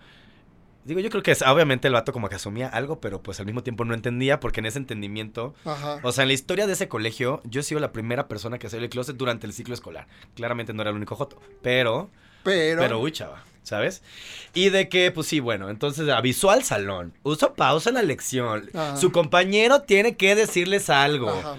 [0.86, 3.46] Digo, yo creo que es, obviamente el vato como que asumía algo, pero pues al
[3.46, 6.00] mismo tiempo no entendía, porque en ese entendimiento, Ajá.
[6.04, 8.70] o sea, en la historia de ese colegio, yo he sido la primera persona que
[8.70, 10.08] salió del closet durante el ciclo escolar.
[10.36, 12.10] Claramente no era el único joto, pero,
[12.44, 14.04] pero, pero uy, chava, ¿sabes?
[14.54, 18.70] Y de que, pues sí, bueno, entonces avisó al salón, uso pausa en la lección,
[18.74, 18.98] Ajá.
[18.98, 21.30] su compañero tiene que decirles algo.
[21.30, 21.56] ajá.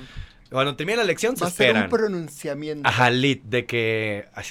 [0.51, 1.85] Cuando termine la lección, se va a ser esperan.
[1.85, 2.89] un pronunciamiento.
[2.89, 4.27] Ajá, lit, de que.
[4.35, 4.45] ay,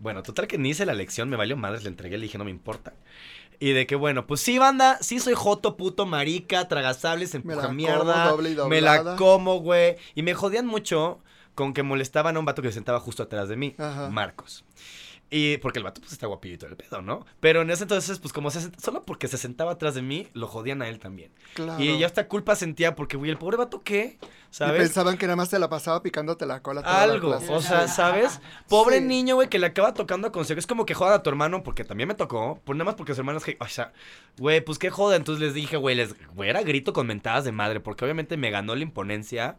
[0.00, 2.44] bueno, total que ni hice la lección, me valió madres, le entregué, le dije, no
[2.44, 2.94] me importa.
[3.60, 8.36] Y de que, bueno, pues sí, banda, sí soy joto, puto, marica, tragasables, empuja mierda.
[8.68, 9.96] me la como, güey.
[10.14, 11.18] Y me jodían mucho
[11.54, 14.10] con que molestaban a un vato que se sentaba justo atrás de mí, Ajá.
[14.10, 14.64] Marcos.
[15.30, 17.26] Y porque el vato pues está guapillo y todo el pedo, ¿no?
[17.40, 20.46] Pero en ese entonces, pues como se solo porque se sentaba atrás de mí, lo
[20.46, 21.32] jodían a él también.
[21.52, 21.82] Claro.
[21.82, 24.16] Y yo hasta culpa sentía porque, güey, el pobre vato, ¿qué?
[24.22, 24.80] Y ¿Sabes?
[24.80, 26.82] pensaban que nada más te la pasaba picándote la cola.
[26.82, 28.40] toda Algo, o sea, ¿sabes?
[28.68, 29.04] Pobre Sí.
[29.04, 30.58] niño, güey, que le acaba tocando consejo.
[30.58, 32.62] Es como que joda a tu hermano, porque también me tocó.
[32.64, 33.92] Pues nada más porque su hermano es que, o sea,
[34.38, 35.16] güey, pues qué joda.
[35.16, 38.50] Entonces les dije, güey, les, güey, era grito con mentadas de madre, porque obviamente me
[38.50, 39.58] ganó la imponencia.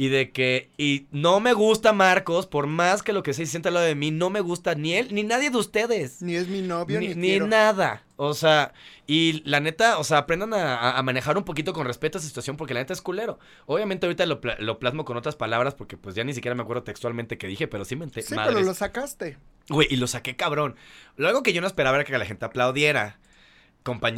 [0.00, 3.68] Y de que, y no me gusta Marcos, por más que lo que se sienta
[3.68, 6.22] al lado de mí, no me gusta ni él, ni nadie de ustedes.
[6.22, 7.46] Ni es mi novio, ni, Ni, ni quiero.
[7.46, 8.02] nada.
[8.16, 8.72] O sea,
[9.06, 12.56] y la neta, o sea, aprendan a, manejar un poquito con respeto a esa situación
[12.56, 13.38] porque la neta es culero.
[13.66, 16.82] Obviamente ahorita lo, lo plasmo con otras palabras porque pues ya ni siquiera me acuerdo
[16.82, 18.26] textualmente que dije, pero sí me enteré.
[18.26, 19.36] Sí, pero lo sacaste.
[19.68, 20.76] Güey, y lo saqué cabrón.
[21.16, 23.18] Lo algo que yo no esperaba era que la gente aplaudiera.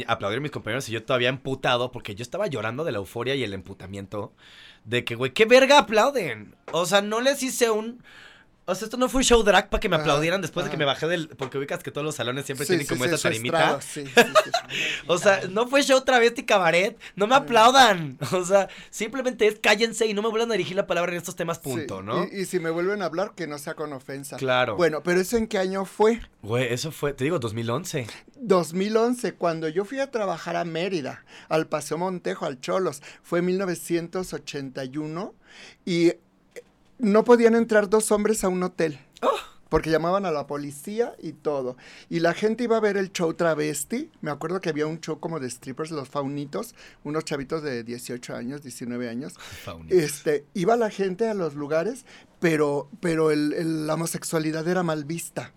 [0.07, 3.35] Aplaudir a mis compañeros y yo todavía emputado porque yo estaba llorando de la euforia
[3.35, 4.33] y el emputamiento
[4.85, 6.55] de que, güey, ¿qué verga aplauden?
[6.71, 8.03] O sea, no les hice un...
[8.65, 10.71] O sea, esto no fue un show drag para que me Ajá, aplaudieran después de
[10.71, 11.27] que me bajé del...
[11.29, 13.81] Porque ubicas que todos los salones siempre Sí, tienen sí, como sí, esa tarimita.
[13.81, 14.05] sí.
[15.07, 16.97] O sea, no fue show travesti cabaret.
[17.15, 18.17] No me aplaudan.
[18.31, 21.35] O sea, simplemente es cállense y no me vuelvan a dirigir la palabra en estos
[21.35, 22.25] temas, punto, ¿no?
[22.31, 24.37] Y, y si me vuelven a hablar, que no sea con ofensa.
[24.37, 24.75] Claro.
[24.75, 26.21] Bueno, pero ¿eso en qué año fue?
[26.41, 28.07] Güey, eso fue, te digo, 2011.
[28.37, 35.33] 2011, cuando yo fui a trabajar a Mérida, al Paseo Montejo, al Cholos, fue 1981
[35.85, 36.13] y
[37.03, 38.99] no podían entrar dos hombres a un hotel.
[39.69, 41.77] Porque llamaban a la policía y todo.
[42.07, 44.11] Y la gente iba a ver el show travesti.
[44.21, 48.35] Me acuerdo que había un show como de strippers, los faunitos, unos chavitos de 18
[48.35, 49.33] años, 19 años.
[49.89, 52.05] Este, iba la gente a los lugares,
[52.39, 55.53] pero, pero el- el- la homosexualidad era mal vista.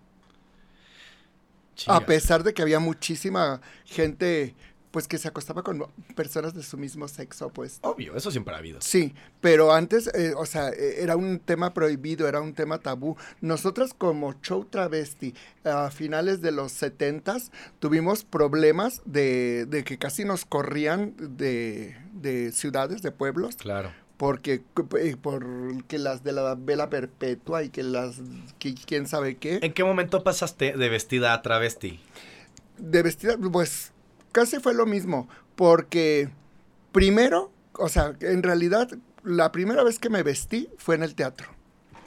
[1.88, 4.54] A pesar de que había muchísima gente,
[4.96, 7.80] pues que se acostaba con personas de su mismo sexo, pues.
[7.82, 8.80] Obvio, eso siempre ha habido.
[8.80, 13.14] Sí, pero antes, eh, o sea, eh, era un tema prohibido, era un tema tabú.
[13.42, 20.24] Nosotras como show travesti, a finales de los setentas, tuvimos problemas de, de que casi
[20.24, 23.92] nos corrían de, de ciudades, de pueblos, Claro.
[24.16, 24.62] porque
[24.98, 25.44] eh, por
[25.88, 28.16] que las de la vela perpetua y que las
[28.58, 32.00] que quién sabe qué ¿En qué momento pasaste de vestida a travesti?
[32.78, 33.92] de vestida pues
[34.36, 36.28] casi fue lo mismo porque
[36.92, 38.86] primero o sea en realidad
[39.24, 41.48] la primera vez que me vestí fue en el teatro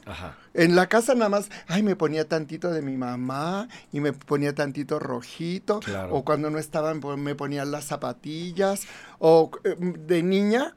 [0.06, 0.38] Ajá.
[0.54, 4.54] en la casa nada más, ay, me ponía tantito de mi mamá y me ponía
[4.54, 5.80] tantito rojito.
[5.82, 6.16] Claro.
[6.16, 8.88] O cuando no estaban, pues, me ponían las zapatillas.
[9.20, 10.76] O eh, de niña,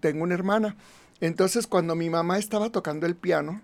[0.00, 0.76] tengo una hermana.
[1.20, 3.62] Entonces, cuando mi mamá estaba tocando el piano,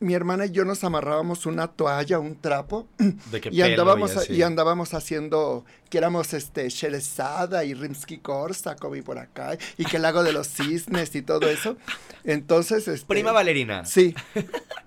[0.00, 2.86] mi hermana y yo nos amarrábamos una toalla, un trapo,
[3.30, 9.02] De qué y andábamos, y andábamos haciendo que éramos este Sherezada y Rimsky Korsakov y
[9.02, 11.76] por acá, y que el lago de los cisnes y todo eso.
[12.24, 13.84] Entonces, este, Prima bailarina.
[13.84, 14.14] Sí.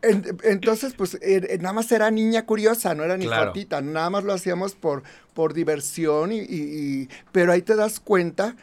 [0.02, 3.54] En- entonces, pues, eh, eh, nada más era niña curiosa, no era ni Claro.
[3.84, 8.56] nada más lo hacíamos por, por diversión y- y- Pero ahí te das cuenta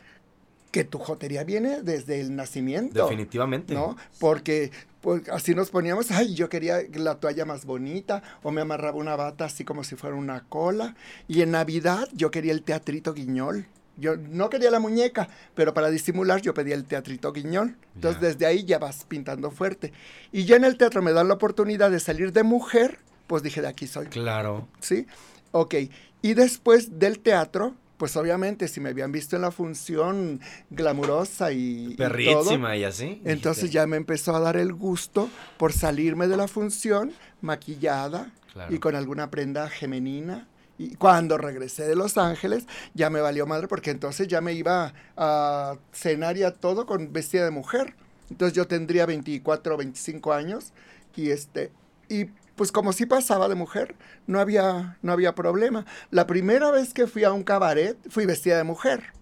[0.71, 3.03] que tu jotería viene desde el nacimiento.
[3.03, 3.75] Definitivamente.
[3.75, 3.97] ¿No?
[4.21, 8.99] Porque pues, así nos poníamos, ay, yo quería la toalla más bonita, o me amarraba
[8.99, 10.95] una bata así como si fuera una cola.
[11.29, 13.67] Y en Navidad yo quería el teatrito guiñol.
[13.97, 17.77] Yo no quería la muñeca, pero para disimular yo pedía el teatrito guiñol.
[17.95, 19.93] Entonces desde ahí ya vas pintando fuerte.
[20.33, 23.61] Y ya en el teatro me dan la oportunidad de salir de mujer, pues dije,
[23.61, 24.07] de aquí soy.
[24.07, 24.69] Claro.
[24.81, 25.07] ¿Sí?
[25.53, 25.75] Ok.
[26.23, 31.93] Y después del teatro, pues obviamente si me habían visto en la función glamurosa y,
[31.93, 33.21] y todo, Perrísima y así.
[33.27, 38.33] entonces dijiste, ya me empezó a dar el gusto por salirme de la función maquillada
[38.55, 38.75] Claro.
[38.75, 40.49] y con alguna prenda femenina.
[40.77, 44.93] Y cuando regresé de Los Ángeles, ya me valió madre porque entonces ya me iba
[45.17, 47.95] a cenar y a todo con vestida de mujer.
[48.31, 50.73] Entonces yo tendría 24 o 25 años
[51.15, 51.71] y este
[52.09, 52.25] y
[52.61, 53.95] pues como sí pasaba de mujer,
[54.27, 55.87] no había no había problema.
[56.11, 59.15] La primera vez que fui a un cabaret fui vestida de mujer.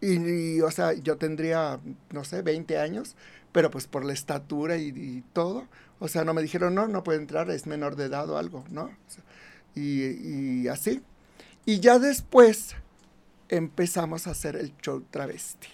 [0.00, 1.80] Y, y, o sea, yo tendría,
[2.12, 3.16] no sé, 20 años,
[3.50, 5.66] pero pues por la estatura y, todo,
[5.98, 8.64] o sea, no me dijeron, no, no puede entrar, es menor de edad o algo,
[8.70, 8.96] ¿no?
[9.74, 11.02] Y, y así.
[11.64, 12.76] Y ya después
[13.48, 15.66] empezamos a hacer el show travesti.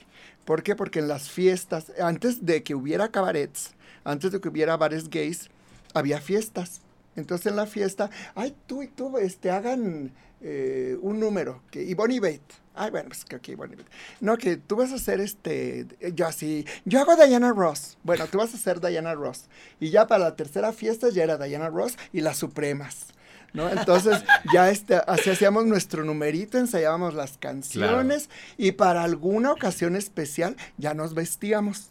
[0.46, 0.74] ¿Por qué?
[0.74, 5.50] Porque en las fiestas, antes de que hubiera cabarets, antes de que hubiera bares gays,
[5.94, 6.82] había fiestas.
[7.16, 12.14] Entonces en la fiesta, ay, tú y tú, este, hagan eh, un número, que Ivonne
[12.14, 12.42] y Bate.
[12.74, 13.90] Ay, bueno, pues que aquí Ivonne y Bate.
[14.20, 17.98] No, que tú vas a hacer este, yo así, yo hago Diana Ross.
[18.02, 19.44] Bueno, tú vas a hacer Diana Ross.
[19.78, 23.08] Y ya para la tercera fiesta ya era Diana Ross y las Supremas.
[23.52, 23.68] ¿No?
[23.68, 24.24] Entonces
[24.54, 30.94] ya este, así hacíamos nuestro numerito, ensayábamos las canciones y para alguna ocasión especial ya
[30.94, 31.90] nos vestíamos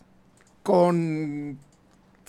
[0.63, 1.59] con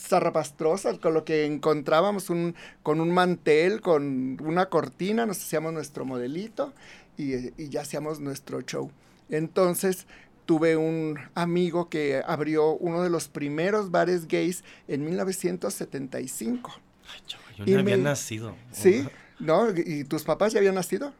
[0.02, 6.04] zarrapastrosa, con lo que encontrábamos, un, con un mantel, con una cortina, nos hacíamos nuestro
[6.04, 6.72] modelito
[7.16, 8.90] y, y ya hacíamos nuestro show.
[9.30, 10.06] Entonces
[10.46, 16.72] tuve un amigo que abrió uno de los primeros bares gays en 1975.
[17.12, 18.54] Ay, chavo, yo y no había me- nacido.
[18.72, 19.06] ¿Sí?
[19.38, 19.68] ¿No?
[19.76, 21.12] ¿Y tus papás ya habían nacido?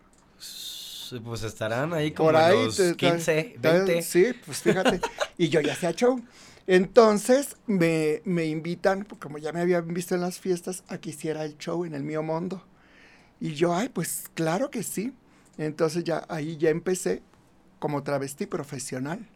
[1.25, 2.65] Pues estarán ahí como Por ahí.
[2.65, 4.03] los te- te- 15, te- 20.
[4.03, 5.01] Sí, pues fíjate.
[5.39, 6.21] y yo ya hacía show.
[6.67, 11.45] Entonces me, me invitan, como ya me habían visto en las fiestas, a que hiciera
[11.45, 12.65] el show en el mío mundo.
[13.41, 15.13] Y yo, ay, pues claro que sí.
[15.59, 17.23] Entonces ya ahí ya empecé
[17.79, 19.27] como travesti profesional.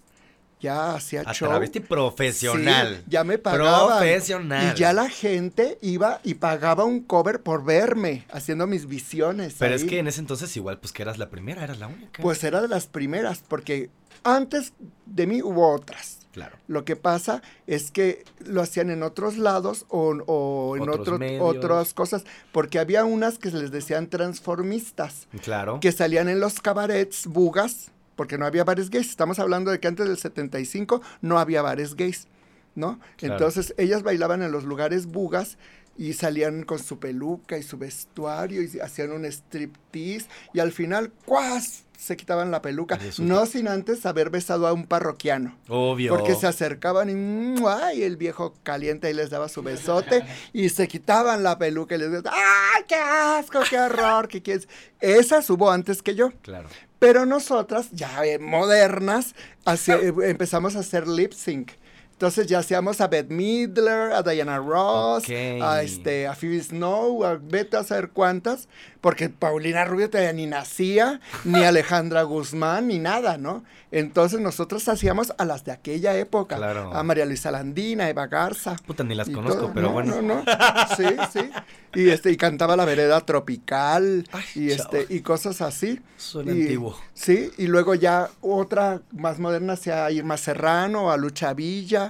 [0.59, 1.49] Ya hacía A show.
[1.51, 2.97] travesti profesional.
[3.01, 3.99] Sí, ya me pagaban.
[3.99, 4.73] Profesional.
[4.75, 9.57] Y ya la gente iba y pagaba un cover por verme, haciendo mis visiones.
[9.59, 12.23] Pero es que en ese entonces igual, pues que eras la primera, eras la única.
[12.23, 13.91] Pues era de las primeras, porque
[14.25, 14.73] antes
[15.05, 16.21] de mí hubo otras.
[16.37, 16.57] Claro.
[16.69, 21.45] Lo que pasa es que lo hacían en otros lados o, o en Otros otro-
[21.47, 25.81] otras cosas, porque había unas que se les decían transformistas, Claro.
[25.81, 29.09] que salían en los cabarets bugas, porque no había bares gays.
[29.09, 32.29] Estamos hablando de que antes del 75 no había bares gays,
[32.75, 33.01] ¿no?
[33.17, 33.35] Claro.
[33.35, 35.57] Entonces ellas bailaban en los lugares bugas
[35.99, 41.13] y salían con su peluca y su vestuario y hacían un striptease y al final,
[41.25, 41.83] ¡cuas!
[41.97, 45.57] se quitaban la peluca, Resulta- no sin antes haber besado a un parroquiano.
[45.69, 46.15] Obvio.
[46.15, 47.95] Porque se acercaban y, ¡mua!
[47.95, 51.99] y el viejo caliente y les daba su besote y se quitaban la peluca y
[51.99, 54.29] les decían, ¡ay, qué asco, qué horror!
[54.29, 54.69] ¿Qué quieres?
[55.01, 56.33] Esas hubo antes que yo.
[56.43, 56.69] Claro.
[56.99, 59.35] Pero nosotras, ya eh, modernas,
[59.67, 61.73] eh, empezamos a hacer lip sync.
[62.17, 67.35] Entonces ya hacíamos a Bette Midler, a Diana Ross, a, este, a Phoebe Snow, a
[67.35, 68.69] vete a saber cuántas,
[69.03, 73.65] porque Paulina Rubio todavía ni nacía, ni Alejandra Guzmán, ni nada, ¿no?
[73.91, 76.91] Entonces nosotros hacíamos a las de aquella época, Claro.
[76.95, 78.77] a María Luisa Landina, a Eva Garza.
[78.87, 79.73] Puta, ni las conozco, todo.
[79.75, 80.23] pero No, bueno.
[80.23, 80.45] No, no,
[80.97, 81.51] sí, sí.
[81.95, 85.15] Y, este, y cantaba la vereda tropical Ay, y, este, chavo.
[85.15, 86.01] y cosas así.
[86.17, 86.99] Suena Y- antiguo.
[87.15, 92.06] Sí, y luego ya otra más moderna sea a Irma Serrano, a Lucha Villa,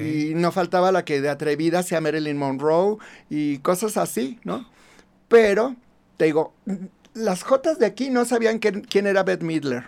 [0.00, 2.96] Y no faltaba la que de atrevida sea Marilyn Monroe
[3.30, 4.68] y cosas así, ¿no?
[5.28, 5.76] Pero,
[6.16, 6.54] te digo,
[7.14, 9.84] las Jotas de aquí no sabían quién, quién era Beth Midler.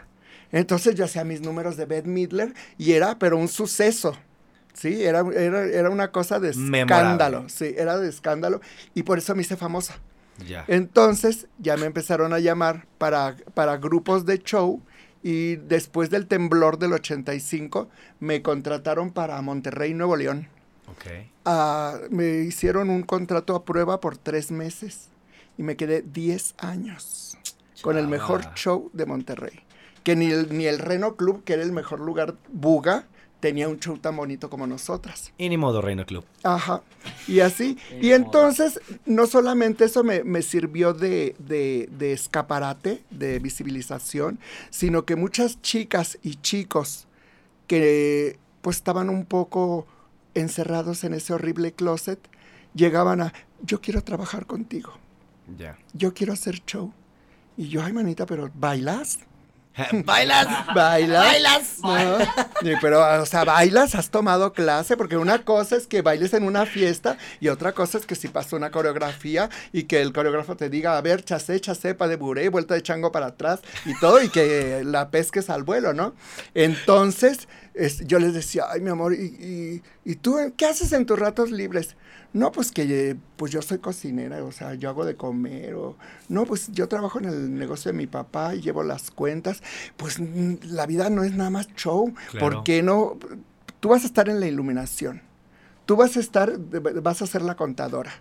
[0.51, 4.17] Entonces yo hacía mis números de Beth Midler y era, pero un suceso.
[4.73, 6.83] Sí, era, era, era una cosa de Memorable.
[6.83, 7.49] escándalo.
[7.49, 8.61] Sí, era de escándalo.
[8.95, 9.99] Y por eso me hice famosa.
[10.47, 10.65] Ya.
[10.69, 14.81] Entonces ya me empezaron a llamar para, para grupos de show
[15.29, 20.49] y después del temblor del 85 me contrataron para Monterrey, Nuevo León.
[21.45, 25.11] Ah, me hicieron un contrato a prueba por tres meses
[25.59, 27.37] y me quedé 10 años
[27.83, 29.61] con el mejor show de Monterrey.
[30.03, 33.07] Que ni el, ni el Reno Club, que era el mejor lugar, Buga,
[33.41, 35.33] tenía un show tan bonito como nosotras.
[35.39, 36.25] Y ni modo, Reino Club.
[36.43, 36.83] Ajá.
[37.27, 37.79] Y así.
[38.01, 44.39] Y entonces, no solamente eso me, me sirvió de, de- de escaparate, de visibilización,
[44.71, 47.07] sino que muchas chicas y chicos
[47.67, 49.87] que pues estaban un poco
[50.35, 52.19] encerrados en ese horrible closet,
[52.75, 54.93] llegaban a, yo quiero trabajar contigo,
[55.57, 55.79] Ya.
[55.93, 56.93] yo quiero hacer show.
[57.57, 59.19] Y yo, ay, manita, pero ¿bailas?
[60.05, 60.47] ¿Bailas?
[60.75, 61.25] ¿Bailas?
[61.25, 61.79] ¿Bailas?
[61.83, 62.19] No.
[62.81, 66.67] Pero, o sea, bailas, has tomado clase, porque una cosa es que bailes en una
[66.67, 70.69] fiesta y otra cosa es que si pasa una coreografía y que el coreógrafo te
[70.69, 74.23] diga, a ver, chasé, chasé, pa de buré, vuelta de chango para atrás y todo,
[74.23, 76.15] y que la pesques al vuelo, ¿no?
[76.55, 81.07] Entonces, es- yo les decía, ay, mi amor, ¿y, y, y tú qué haces en
[81.07, 81.97] tus ratos libres?
[82.33, 85.97] No, pues que pues yo soy cocinera, o sea, yo hago de comer, o
[86.29, 89.63] no, pues yo trabajo en el negocio de mi papá y llevo las cuentas.
[89.97, 92.13] Pues mm, la vida no es nada más show.
[92.31, 92.47] Claro.
[92.47, 93.19] ¿Por qué no?
[93.81, 95.23] Tú vas a estar en la iluminación.
[95.87, 98.13] Tú vas a estar, vas a ser la contadora.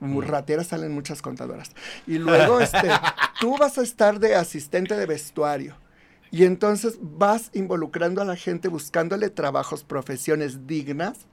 [0.00, 1.70] Muy rateras salen muchas contadoras.
[2.06, 2.90] Y luego, este,
[3.40, 5.76] tú vas a estar de asistente de vestuario.
[6.30, 11.26] Y entonces vas involucrando a la gente buscándole trabajos, profesiones dignas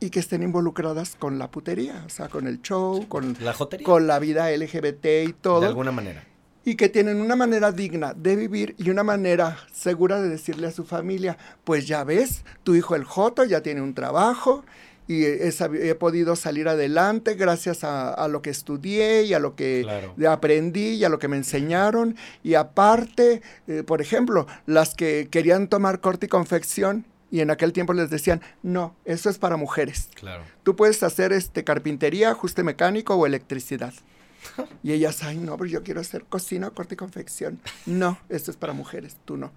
[0.00, 3.84] y que estén involucradas con la putería, o sea, con el show, con, La jotería.
[3.86, 6.24] con la vida LGBT y todo De alguna manera.
[6.64, 10.70] y que tienen una manera digna de vivir y una manera segura de decirle a
[10.72, 14.64] su familia, pues ya ves, tu hijo el Joto ya tiene un trabajo
[15.06, 19.82] y he, podido salir adelante gracias a, a lo que estudié y a lo que
[19.82, 20.14] Claro.
[20.32, 22.16] aprendí y a lo que me enseñaron.
[22.42, 27.72] Y aparte, eh, por ejemplo, las que querían tomar corte y confección y en aquel
[27.72, 30.08] tiempo les decían, no, eso es para mujeres.
[30.14, 30.44] Claro.
[30.62, 33.92] Tú puedes hacer este carpintería, ajuste mecánico o electricidad.
[34.82, 37.58] Y ellas, ay, no, pero yo quiero hacer cocina, corte y confección.
[37.86, 39.52] No, esto es para mujeres, tú no.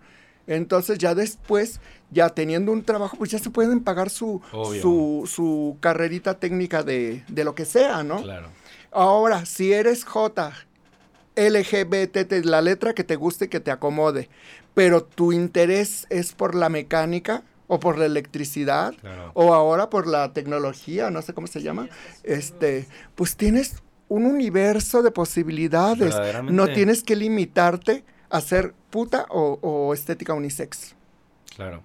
[0.48, 4.42] Entonces ya después, ya teniendo un trabajo, pues ya se pueden pagar su,
[4.82, 8.22] su, su carrerita técnica de, de lo que sea, ¿no?
[8.24, 8.48] Claro.
[8.92, 10.54] Ahora, si eres J,
[11.36, 14.30] LGBT, la letra que te guste y que te acomode,
[14.74, 19.32] pero tu interés es por la mecánica o por la electricidad Claro.
[19.34, 21.90] o ahora por la tecnología, no sé cómo se llama,
[22.24, 26.16] este, pues tienes un universo de posibilidades.
[26.44, 30.96] No tienes que limitarte a ser puta o, o estética unisex.
[31.56, 31.84] Claro.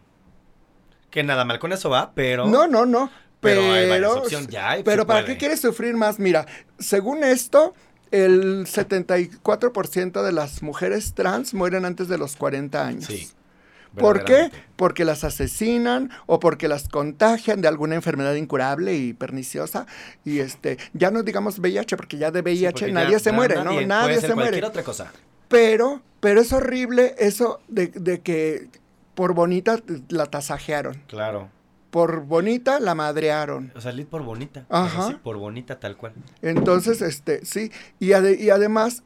[1.10, 2.46] Que nada mal con eso va, pero.
[2.46, 3.10] No, no, no.
[3.40, 5.34] Pero Pero, hay varias opciones, ya hay, pero se ¿para puede.
[5.34, 6.20] qué quieres sufrir más?
[6.20, 6.46] Mira,
[6.78, 7.74] según esto,
[8.12, 13.06] el 74% de las mujeres trans mueren antes de los 40 años.
[13.06, 13.28] Sí.
[13.96, 14.50] ¿Por qué?
[14.76, 19.86] Porque las asesinan o porque las contagian de alguna enfermedad incurable y perniciosa.
[20.24, 23.64] Y este, ya no digamos VIH, porque ya de VIH nadie ya- se muere, nadie,
[23.64, 23.72] ¿no?
[23.74, 24.66] puede Nadie ser se cualquier muere.
[24.66, 25.12] otra cosa.
[25.48, 28.68] Pero, pero es horrible eso de, de que
[29.14, 29.78] por bonita
[30.08, 31.02] la tasajearon.
[31.06, 31.50] Claro.
[31.90, 33.70] Por bonita la madrearon.
[33.76, 34.64] O sea, lead por bonita.
[34.70, 34.86] Ajá.
[35.00, 35.08] Ajá.
[35.08, 36.14] Sí, por bonita tal cual.
[36.40, 37.70] Entonces, este, sí.
[38.00, 39.02] Y, ade- y además,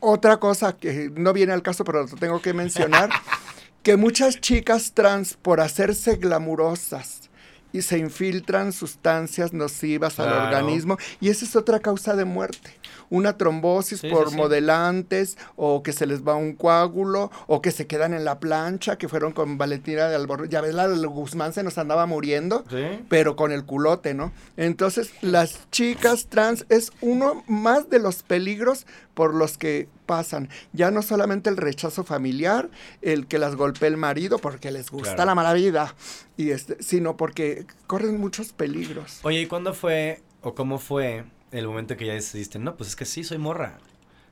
[0.00, 3.10] otra cosa que no viene al caso, pero lo tengo que mencionar,
[3.82, 7.30] que muchas chicas trans, por hacerse glamurosas,
[7.72, 10.44] y se infiltran sustancias nocivas al Claro.
[10.58, 12.79] organismo, y esa es otra causa de muerte.
[13.10, 14.36] Una trombosis Sí, por sí.
[14.36, 18.96] modelantes, o que se les va un coágulo, o que se quedan en la plancha,
[18.96, 20.48] que fueron con Valentina de Albornoz.
[20.48, 22.64] Ya ves, la de Guzmán se nos andaba muriendo
[23.08, 24.32] pero con el culote, ¿no?
[24.56, 30.48] Entonces, las chicas trans es uno más de los peligros por los que pasan.
[30.72, 32.70] Ya no solamente el rechazo familiar,
[33.02, 35.26] el que las golpea el marido porque les gusta Claro.
[35.30, 35.94] la mala vida,
[36.36, 39.18] y este, sino porque corren muchos peligros.
[39.22, 42.58] Oye, ¿y cuándo fue o cómo fue el momento que ya decidiste?
[42.58, 43.78] No, pues es que sí, soy morra.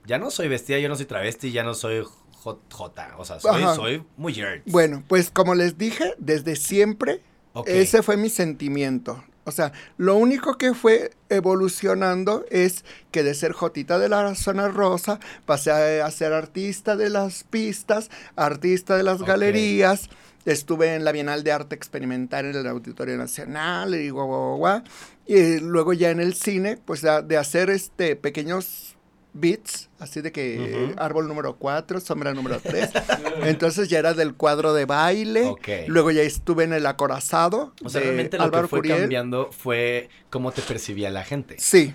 [0.07, 2.59] Ya no soy vestida, yo no soy travesti, ya no soy J.
[2.73, 3.75] J, O sea, soy, Ajá.
[3.75, 4.05] soy.
[4.67, 7.21] Bueno, pues como les dije, desde siempre
[7.67, 9.23] ese fue mi sentimiento.
[9.45, 14.69] O sea, lo único que fue evolucionando es que de ser Jotita de la zona
[14.69, 20.11] rosa, pasé a, a ser artista de las pistas, artista de las galerías,
[20.45, 24.83] estuve en la Bienal de Arte Experimental en el Auditorio Nacional y guau, guau, guau.
[25.27, 28.97] Y luego ya en el cine, pues de hacer este pequeños
[29.35, 30.95] beats, así de que Ujú.
[31.01, 32.91] árbol número 4, sombra número 3.
[33.43, 35.45] Entonces ya era del cuadro de baile.
[35.45, 35.69] Ok.
[35.87, 37.75] Luego ya estuve en el acorazado.
[37.85, 39.01] O sea, realmente lo Álvaro que fue Curiel.
[39.01, 41.57] cambiando fue cómo te percibía la gente.
[41.59, 41.93] Sí.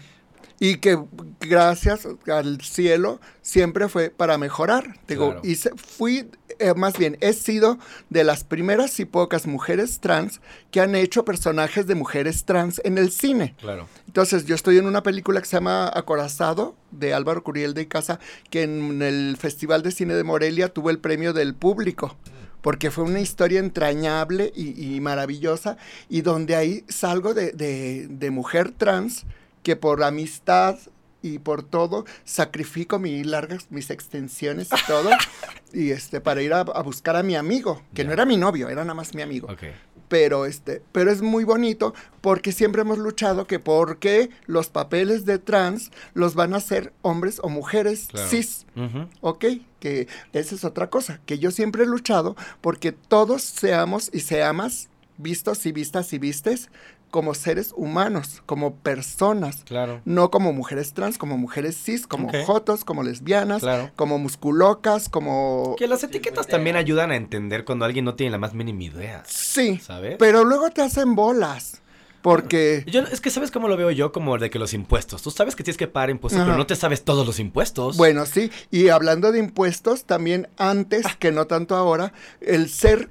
[0.59, 0.97] Y que
[1.41, 4.95] gracias al cielo siempre fue para mejorar.
[5.07, 5.55] Digo, Claro.
[5.55, 6.29] se- fui,
[6.59, 7.77] eh, más bien, he sido
[8.09, 10.41] de las primeras y pocas mujeres trans
[10.71, 13.55] que han hecho personajes de mujeres trans en el cine.
[13.59, 13.87] Claro.
[14.07, 18.19] Entonces, yo estoy en una película que se llama Acorazado, de Álvaro Curiel de Icaza,
[18.49, 22.15] que en el Festival de Cine de Morelia tuvo el premio del público,
[22.61, 25.77] porque fue una historia entrañable y, y maravillosa,
[26.09, 29.25] y donde ahí salgo de, de- de mujer trans,
[29.63, 30.77] que por amistad
[31.23, 35.09] y por todo sacrifico mis largas, mis extensiones y todo,
[35.73, 38.69] y este, para ir a, a buscar a mi amigo, que no era mi novio,
[38.69, 39.47] era nada más mi amigo
[40.09, 45.39] pero este, pero es muy bonito porque siempre hemos luchado que porque los papeles de
[45.39, 48.29] trans los van a hacer hombres o mujeres Claro.
[48.29, 49.07] cis, Ujú.
[49.21, 49.45] ¿ok?
[49.79, 54.87] Que esa es otra cosa, que yo siempre he luchado porque todos seamos y seamos
[55.17, 56.69] vistos y vistas y vistes
[57.13, 60.01] como seres humanos, como personas, Claro.
[60.03, 63.91] no como mujeres trans, como mujeres cis, como jotos, como lesbianas, Claro.
[63.95, 65.75] como musculocas, como...
[65.77, 69.21] Que las etiquetas también ayudan a entender cuando alguien no tiene la más mínima idea.
[69.27, 70.15] Sí, ¿Sabes?
[70.17, 71.83] pero luego te hacen bolas,
[72.23, 72.83] porque...
[72.87, 75.21] Yo, es que sabes cómo lo veo yo, como de que los impuestos.
[75.21, 76.47] Tú sabes que tienes que pagar impuestos, Ajá.
[76.49, 77.95] pero no te sabes todos los impuestos.
[77.95, 82.11] Bueno, sí, y hablando de impuestos, también antes, que no tanto ahora,
[82.41, 83.09] el ser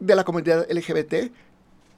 [0.00, 1.30] de la comunidad LGBT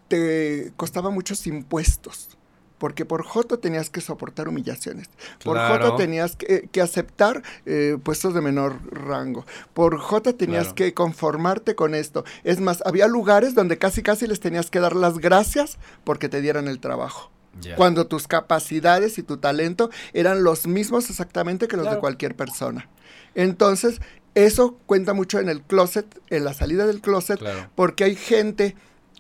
[0.09, 2.37] te costaba muchos impuestos.
[2.79, 5.09] Porque por Joto tenías que soportar humillaciones.
[5.43, 5.85] Por Claro.
[5.85, 9.47] Joto tenías que, que aceptar eh, puestos de menor rango.
[9.73, 10.75] Por Joto tenías Claro.
[10.75, 12.25] que conformarte con esto.
[12.43, 16.41] Es más, había lugares donde casi casi les tenías que dar las gracias porque te
[16.43, 17.31] dieran el trabajo.
[17.77, 22.89] Cuando tus capacidades y tu talento eran los mismos exactamente que los de cualquier persona.
[23.37, 24.01] Entonces,
[24.35, 27.71] eso cuenta mucho en el closet, en la salida del closet, Claro.
[27.77, 28.75] porque hay gente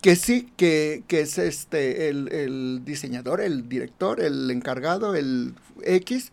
[0.05, 6.30] que sí, que, que es este el, el diseñador, el director, el encargado, el X,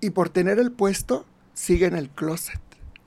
[0.00, 2.62] y por tener el puesto, sigue en el closet.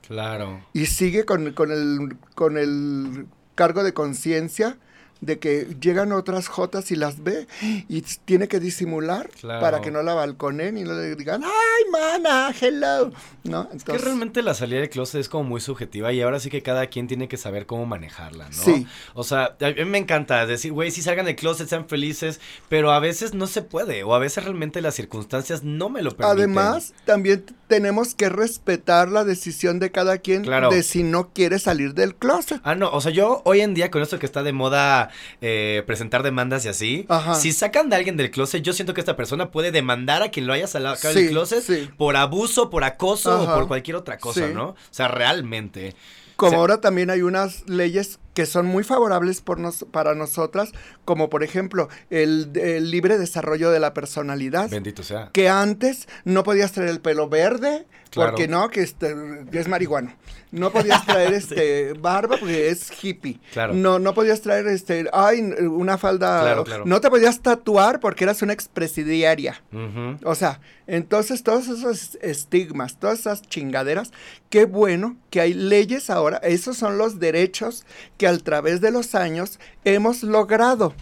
[0.06, 0.64] Claro.
[0.74, 4.78] Y sigue con, con el, con el cargo de conciencia
[5.20, 7.46] de que llegan otras jotas y las ve
[7.88, 9.60] y tiene que disimular Claro.
[9.60, 13.10] para que no la balconen y no le digan, ¡ay, mana, hello!
[13.44, 13.62] ¿No?
[13.62, 16.50] Es que Entonces, realmente la salida del closet es como muy subjetiva y ahora sí
[16.50, 18.62] que cada quien tiene que saber cómo manejarla, ¿no?
[18.62, 18.86] Sí.
[19.14, 22.92] O sea, a mí me encanta decir, güey, sí salgan del closet, sean felices, pero
[22.92, 26.38] a veces no se puede o a veces realmente las circunstancias no me lo permiten.
[26.38, 30.70] Además, también tenemos que respetar la decisión de cada quien Claro.
[30.70, 32.60] de si no quiere salir del closet.
[32.64, 35.07] Ah, no, o sea, yo hoy en día con esto que está de moda
[35.40, 37.34] eh, presentar demandas y así, Ajá.
[37.34, 40.46] si sacan de alguien del closet, yo siento que esta persona puede demandar a quien
[40.46, 41.88] lo haya sacado Sí, del closet sí.
[41.96, 43.54] por abuso, por acoso Ajá.
[43.54, 44.54] o por cualquier otra cosa, Sí.
[44.54, 44.68] ¿no?
[44.70, 45.94] O sea, realmente.
[46.36, 50.14] Como O sea- ahora también hay unas leyes que son muy favorables por nos- para
[50.14, 50.70] nosotras,
[51.04, 54.70] como por ejemplo el, el libre desarrollo de la personalidad.
[54.70, 55.30] Bendito sea.
[55.32, 58.30] que antes no podías traer el pelo verde Claro.
[58.30, 59.14] porque no que este
[59.52, 60.14] es marihuano
[60.50, 63.74] no podías traer este barba porque es hippie Claro.
[63.74, 66.84] no no podías traer este ay una falda Claro, claro.
[66.86, 70.16] no te podías tatuar porque eras una expresidiaria Ujú.
[70.24, 74.10] o sea, entonces todos esos estigmas, todas esas chingaderas,
[74.48, 77.84] qué bueno que hay leyes ahora, esos son los derechos
[78.16, 80.94] que a través de los años hemos logrado.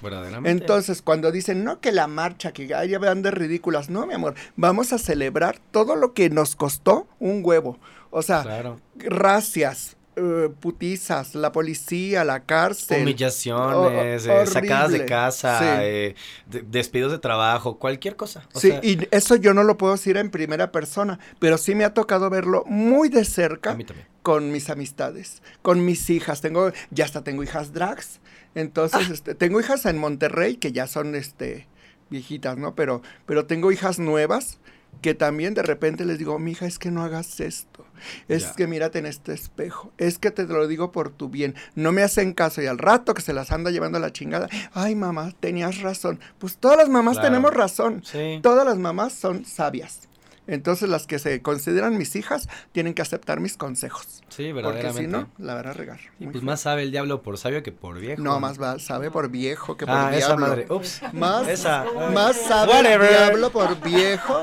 [0.45, 4.15] Entonces, cuando dicen, no, que la marcha, que ay, ya vean de ridículas, no, mi
[4.15, 7.79] amor, vamos a celebrar todo lo que nos costó un huevo.
[8.11, 8.81] O sea, Claro.
[8.97, 13.03] racias, eh, putizas, la policía, la cárcel.
[13.03, 15.65] Humillaciones, eh, sacadas de casa, Sí.
[15.81, 16.15] eh,
[16.47, 18.49] de- despidos de trabajo, cualquier cosa.
[18.55, 21.75] O sí, sea, y eso yo no lo puedo decir en primera persona, pero sí
[21.75, 24.07] me ha tocado verlo muy de cerca a mí también.
[24.23, 26.41] con mis amistades, con mis hijas.
[26.41, 28.21] Tengo, ya hasta tengo hijas drags.
[28.55, 31.67] Entonces, este, tengo hijas en Monterrey que ya son este
[32.09, 32.75] viejitas, ¿no?
[32.75, 34.59] Pero, pero tengo hijas nuevas
[35.03, 37.85] que también de repente les digo, mija, es que no hagas esto.
[38.29, 38.55] Es Ya.
[38.55, 39.93] que mírate en este espejo.
[39.99, 41.55] Es que te lo digo por tu bien.
[41.75, 42.61] No me hacen caso.
[42.63, 44.49] Y al rato que se las anda llevando a la chingada.
[44.75, 46.21] Ay, mamá, tenías razón.
[46.39, 47.29] Pues todas las mamás Claro.
[47.29, 48.03] tenemos razón.
[48.05, 48.41] Sí.
[48.43, 50.09] Todas las mamás son sabias.
[50.47, 54.07] Entonces las que se consideran mis hijas tienen que aceptar mis consejos.
[54.29, 55.01] Sí, Porque verdaderamente.
[55.03, 55.99] si no, la van a regar.
[56.21, 56.43] Y pues feo.
[56.43, 58.23] más sabe el diablo por sabio que por viejo.
[58.23, 60.47] No, más va, sabe por viejo que por Ah, esa diablo.
[60.47, 60.67] madre.
[60.69, 61.01] Ups.
[61.13, 61.85] Más, Esa.
[62.15, 63.11] más sabe Whatever.
[63.11, 64.43] el diablo por viejo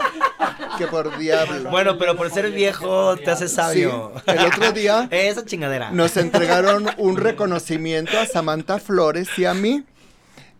[0.77, 1.69] que por diablo.
[1.69, 4.11] Bueno, pero por ser viejo te haces sabio.
[4.25, 5.91] Sí, el otro día Esa chingadera.
[5.91, 9.83] nos entregaron un reconocimiento a Samantha Flores y a mí.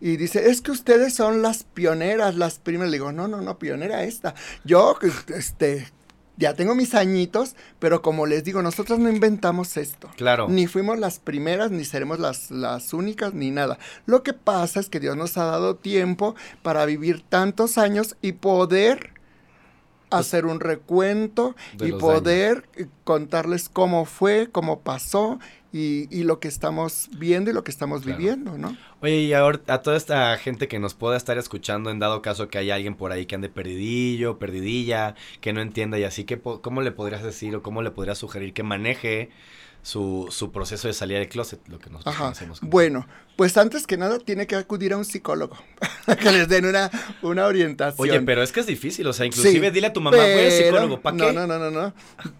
[0.04, 2.90] Y dice, es que ustedes son las pioneras, las primeras.
[2.90, 4.34] Le digo, no, no, no, pionera esta.
[4.62, 4.98] Yo,
[5.34, 5.86] este,
[6.36, 10.10] ya tengo mis añitos, pero como les digo, nosotros no inventamos esto.
[10.18, 10.46] Claro.
[10.50, 13.78] Ni fuimos las primeras, ni seremos las, las únicas, ni nada.
[14.04, 18.32] Lo que pasa es que Dios nos ha dado tiempo para vivir tantos años y
[18.32, 19.14] poder
[20.10, 22.68] hacer un recuento Pues De y poder
[23.04, 25.38] contarles cómo fue, cómo pasó
[25.76, 28.16] y, y lo que estamos viendo y lo que estamos Claro.
[28.16, 28.76] viviendo, ¿no?
[29.00, 32.46] Oye, y ahora a toda esta gente que nos pueda estar escuchando, en dado caso
[32.46, 36.38] que haya alguien por ahí que ande perdidillo, perdidilla, que no entienda y así, que
[36.40, 39.30] ¿cómo le podrías decir o cómo le podrías sugerir que maneje
[39.82, 42.32] su, su proceso de salida del closet, lo que nosotros Ajá.
[42.62, 43.06] Bueno,
[43.36, 45.58] pues antes que nada tiene que acudir a un psicólogo
[46.22, 48.08] que les den una, una orientación.
[48.08, 50.26] Oye, pero es que es difícil, o sea, inclusive Sí, dile a tu mamá, voy
[50.26, 51.32] al pero- psicólogo, ¿para qué?
[51.32, 51.94] No, no, no, no, no.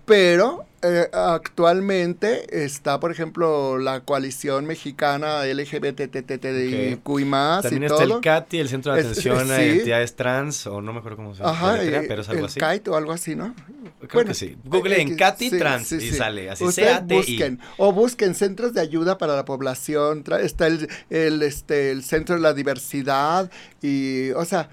[0.07, 8.05] Pero eh, actualmente está, por ejemplo, la coalición mexicana LGBTTTIQ y más También y está
[8.05, 8.17] todo.
[8.17, 9.63] el CATI, el Centro de Es- Atención a sí.
[9.63, 12.61] Identidades Trans, o no me acuerdo cómo se llama, eh, pero es algo el así.
[12.61, 13.55] kite o algo así, ¿no?
[14.01, 14.57] Creo Bueno, que sí.
[14.65, 17.17] Google en Katy sí, Trans sí, y sale así, Ustedes C-A-T-I.
[17.17, 22.35] busquen o busquen centros de ayuda para la población, está el, el, este, el centro
[22.35, 23.51] de la diversidad
[23.83, 24.69] y, o sea,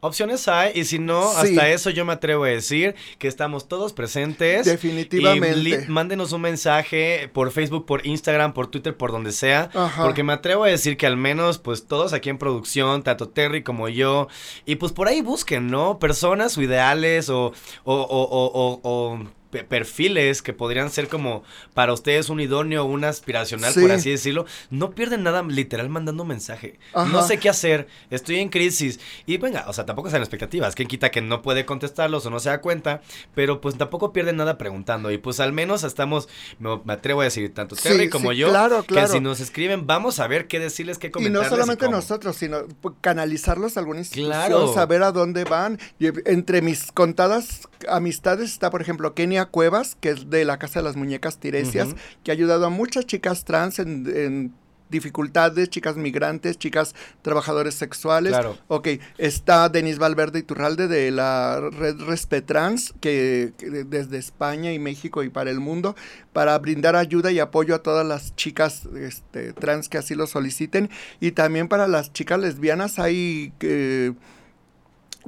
[0.00, 1.48] Opciones hay, y si no, Sí.
[1.50, 4.64] hasta eso yo me atrevo a decir que estamos todos presentes.
[4.66, 5.84] Definitivamente.
[5.86, 9.70] Y mándenos un mensaje por Facebook, por Instagram, por Twitter, por donde sea.
[9.74, 10.02] Ajá.
[10.04, 13.62] Porque me atrevo a decir que al menos, pues todos aquí en producción, tanto Terry
[13.62, 14.28] como yo,
[14.66, 15.98] y pues por ahí busquen, ¿no?
[15.98, 17.52] Personas o ideales o,
[17.84, 21.42] o, o, o, o- o pe- perfiles que podrían ser como
[21.74, 23.80] para ustedes un idóneo, un aspiracional, Sí.
[23.80, 24.46] por así decirlo.
[24.70, 26.78] No pierden nada literal mandando un mensaje.
[26.94, 27.08] Ajá.
[27.10, 29.00] No sé qué hacer, estoy en crisis.
[29.26, 30.74] Y venga, o sea, tampoco sean expectativas.
[30.74, 33.00] Quien quita que no puede contestarlos o no se da cuenta,
[33.34, 35.10] pero pues tampoco pierden nada preguntando.
[35.10, 36.28] Y pues al menos estamos,
[36.58, 39.06] me, me atrevo a decir, tanto Sí, Terry como sí, yo, claro, claro.
[39.06, 41.50] que si nos escriben, vamos a ver qué decirles, qué y comentarles.
[41.50, 44.74] no solamente nosotros, sino pues, canalizarlos a alguna institución, Claro.
[44.74, 45.78] saber a dónde van.
[45.98, 50.80] Y entre mis contadas amistades está, por ejemplo, Kenia Cuevas, que es de la Casa
[50.80, 54.54] de las Muñecas Tiresias, que ha ayudado a muchas chicas trans en, en
[54.90, 58.32] dificultades, chicas migrantes, chicas trabajadores sexuales.
[58.32, 58.56] Claro.
[58.68, 65.22] Ok, está Denis Valverde Iturralde de la red Respetrans, que, que desde España y México
[65.22, 65.94] y para el mundo,
[66.32, 70.88] para brindar ayuda y apoyo a todas las chicas este, trans que así lo soliciten.
[71.20, 73.52] Y también para las chicas lesbianas hay...
[73.58, 74.14] que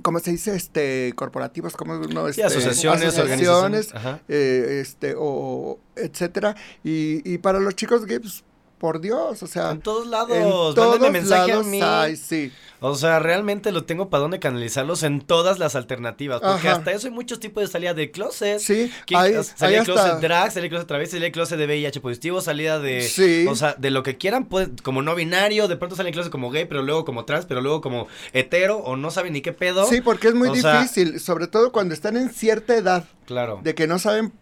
[0.02, 0.54] ¿Cómo se dice?
[0.54, 4.22] Este, corporativos, como no, Sí, este, asociaciones, asociaciones, organizaciones.
[4.28, 6.56] Eh, este, o etcétera.
[6.84, 8.44] Y, y para los chicos gays, pues,
[8.80, 10.42] por Dios, o sea, En todos lados, en
[10.74, 11.80] todos mensaje lados a mí.
[11.80, 12.50] hay, sí.
[12.82, 16.40] O sea, realmente lo tengo para dónde canalizarlos en todas las alternativas.
[16.40, 16.78] Porque Ajá.
[16.78, 18.58] hasta eso hay muchos tipos de salida de closet.
[18.58, 20.18] Sí, ¿Quién- hay, salida de closet hasta...
[20.20, 23.02] drag, salida de closet travesti, salida de closet de VIH positivo, salida de...
[23.02, 23.44] Sí.
[23.46, 26.50] O sea, de lo que quieran, pues, como no binario, de pronto salen closet como
[26.50, 29.84] gay, pero luego como trans, pero luego como hetero, o no saben ni qué pedo.
[29.86, 33.60] Sí, porque es muy O sea- difícil, sobre todo cuando están en cierta edad, Claro.
[33.62, 34.32] de que no saben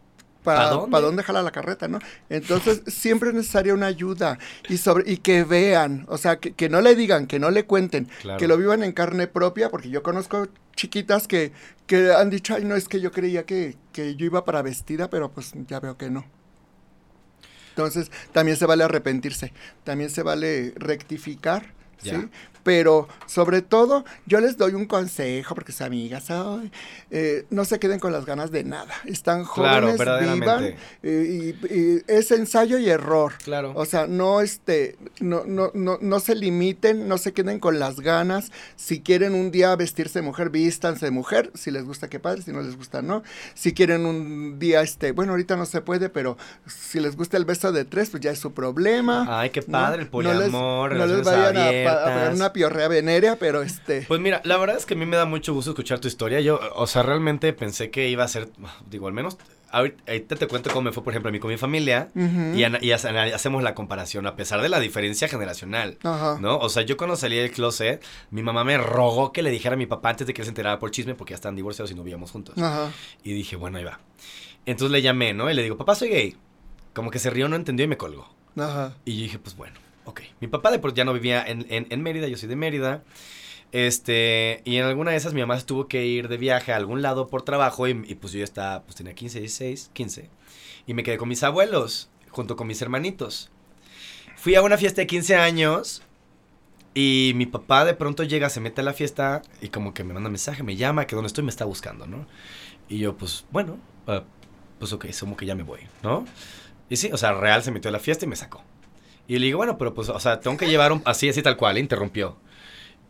[0.44, 0.90] ¿Pa para dónde?
[1.00, 1.22] dónde?
[1.22, 1.98] jala la carreta, ¿no?
[2.30, 6.68] Entonces, siempre es necesaria una ayuda y sobre y que vean, o sea, que, que
[6.68, 8.38] no le digan, que no le cuenten, Claro.
[8.38, 11.52] que lo vivan en carne propia, porque yo conozco chiquitas que,
[11.86, 15.10] que han dicho, ay, no, es que yo creía que, que yo iba para vestida,
[15.10, 16.24] pero pues ya veo que no.
[17.70, 19.52] Entonces, también se vale arrepentirse,
[19.84, 21.74] también se vale rectificar,
[22.64, 26.26] Pero sobre todo, yo les doy un consejo, porque son amigas,
[27.10, 28.92] eh, no se queden con las ganas de nada.
[29.06, 33.32] Están jóvenes, vivan, eh, y, y es ensayo y error.
[33.42, 33.72] Claro.
[33.74, 38.00] O sea, no este, no, no, no, no se limiten, no se queden con las
[38.00, 38.50] ganas.
[38.76, 41.50] Si quieren un día vestirse de mujer, vístanse de mujer.
[41.54, 43.22] Si les gusta, qué padre, si no les gusta, no.
[43.54, 46.36] Si quieren un día, este, bueno, ahorita no se puede, pero
[46.66, 49.24] si les gusta el beso de tres, pues ya es su problema.
[49.40, 49.72] Ay, qué ¿no?
[49.72, 52.18] padre, el No les- poliamor, No les, relaciones vayan a, a abiertas.
[52.18, 54.02] pegar una piorrea venérea, pero este.
[54.02, 56.40] Pues mira, la verdad es que a mí me da mucho gusto escuchar tu historia.
[56.40, 58.48] Yo, o sea, realmente pensé que iba a ser,
[58.88, 59.38] digo, al menos,
[59.70, 62.08] ahorita, te cuento cómo me fue, por ejemplo, a mí con mi familia.
[62.14, 65.98] Y, hacemos la comparación, a pesar de la diferencia generacional.
[66.02, 66.38] Ajá.
[66.40, 66.58] ¿No?
[66.58, 69.78] O sea, yo cuando salí del closet, mi mamá me rogó que le dijera a
[69.78, 71.94] mi papá antes de que él se enterara por chisme, porque ya están divorciados y
[71.94, 72.56] no vivíamos juntos.
[72.58, 72.92] Ajá.
[73.22, 74.00] Y dije, bueno, ahí va.
[74.66, 75.50] Entonces le llamé, ¿no?
[75.50, 76.36] Y le digo, papá, soy gay.
[76.94, 78.28] Como que se rió, no entendió y me colgó.
[78.56, 78.94] Ajá.
[79.04, 79.78] Y yo dije, pues bueno,
[80.08, 80.22] ok.
[80.40, 83.04] Mi papá de por ya no vivía en, en, en Mérida, yo soy de Mérida.
[83.70, 87.02] Este, y en alguna de esas mi mamá tuvo que ir de viaje a algún
[87.02, 90.30] lado por trabajo y, pues yo estaba, pues tenía 15, 16, 15.
[90.86, 93.50] Y me quedé con mis abuelos, junto con mis hermanitos.
[94.36, 96.02] Fui a una fiesta de 15 años
[96.94, 100.14] y mi papá de pronto llega, se mete a la fiesta y como que me
[100.14, 102.26] manda mensaje, me llama, que donde estoy me está buscando, ¿no?
[102.88, 104.22] Y yo, pues, bueno, uh,
[104.78, 106.24] pues ok, como que ya me voy, ¿no?
[106.88, 108.62] Y sí, o sea, real se metió a la fiesta y me sacó.
[109.28, 111.56] Y le digo, bueno, pero pues, o sea, tengo que llevar un, así, así tal
[111.58, 111.80] cual, ¿eh?
[111.80, 112.36] interrumpió.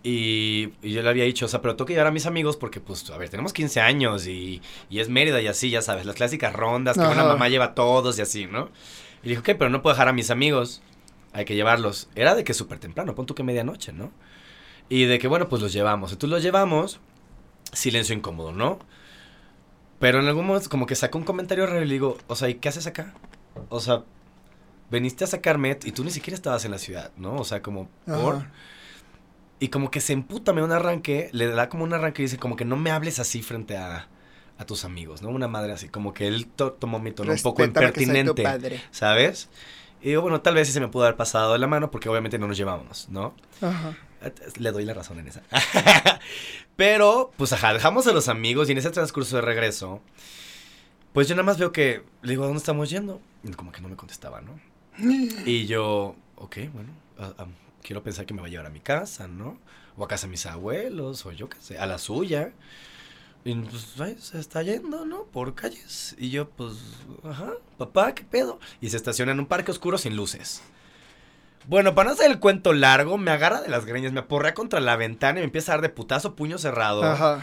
[0.03, 2.57] Y, y, yo le había dicho, o sea, pero tengo que llevar a mis amigos
[2.57, 4.61] porque, pues, a ver, tenemos 15 años y,
[4.91, 7.13] y es Mérida y así, ya sabes, las clásicas rondas que Ajá.
[7.13, 8.69] una mamá lleva a todos y así, ¿no?
[9.23, 10.83] Y dijo, ok, pero no puedo dejar a mis amigos,
[11.33, 12.09] hay que llevarlos.
[12.17, 14.11] Era de que súper temprano, pon tú que medianoche, ¿no?
[14.89, 16.13] Y de que, bueno, pues los llevamos.
[16.13, 17.01] Entonces los llevamos,
[17.73, 18.81] silencio incómodo, ¿no?
[20.01, 22.49] Pero en algún momento como que sacó un comentario raro y le digo, o sea,
[22.49, 23.15] ¿y qué haces acá?
[23.69, 24.05] O sea,
[24.91, 27.37] veniste a sacarme y tú ni siquiera estabas en la ciudad, ¿no?
[27.37, 28.37] O sea, como por...
[28.37, 28.53] Ajá.
[29.61, 32.27] Y como que se emputa, me da un arranque, le da como un arranque y
[32.27, 34.09] dice, como que no me hables así frente a,
[34.57, 35.31] a tus amigos, ¿no?
[35.31, 38.45] Una madre así, como que él to tomó mi tono Respeta un poco impertinente,
[38.91, 39.49] ¿sabes?
[40.01, 42.09] Y digo, bueno, tal vez sí se me pudo haber pasado de la mano porque
[42.09, 43.35] obviamente no nos llevábamos, ¿no?
[43.61, 43.97] Ajá.
[44.59, 45.43] Le doy la razón en esa.
[46.77, 50.01] Pero, pues ajá, dejamos a los amigos y en ese transcurso de regreso,
[51.13, 53.21] pues yo nada más veo que le digo, ¿a dónde estamos yendo?
[53.43, 54.61] Y como que no me contestaba, ¿no?
[54.99, 58.81] Y yo, ok, bueno, uh, um, quiero pensar que me va a llevar a mi
[58.81, 59.59] casa, ¿no?
[59.97, 62.53] O a casa de mis abuelos, o yo qué sé, a la suya.
[63.45, 65.25] Y pues ay, se está yendo, ¿no?
[65.25, 66.15] Por calles.
[66.19, 66.75] Y yo, pues,
[67.25, 68.59] ajá, papá, ¿qué pedo?
[68.81, 70.63] Y se estaciona en un parque oscuro sin luces.
[71.67, 74.81] Bueno, para no hacer el cuento largo, me agarra de las greñas, me aporrea contra
[74.81, 77.03] la ventana y me empieza a dar de putazo puño cerrado.
[77.05, 77.43] Ajá.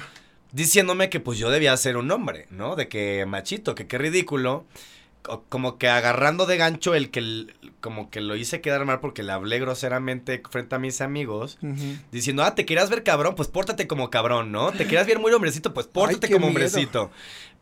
[0.52, 2.76] Diciéndome que pues yo debía ser un hombre, ¿no?
[2.76, 4.66] De que machito, que qué ridículo
[5.50, 7.48] como que agarrando de gancho el que
[7.82, 11.68] como que lo hice quedar mal porque le hablé groseramente frente a mis amigos uh
[11.68, 12.00] -huh.
[12.12, 14.72] diciendo, "Ah, te quieras ver cabrón, pues pórtate como cabrón, ¿no?
[14.72, 16.66] Te quieras ver muy hombrecito, pues pórtate Ay, como miedo.
[16.66, 17.12] hombrecito."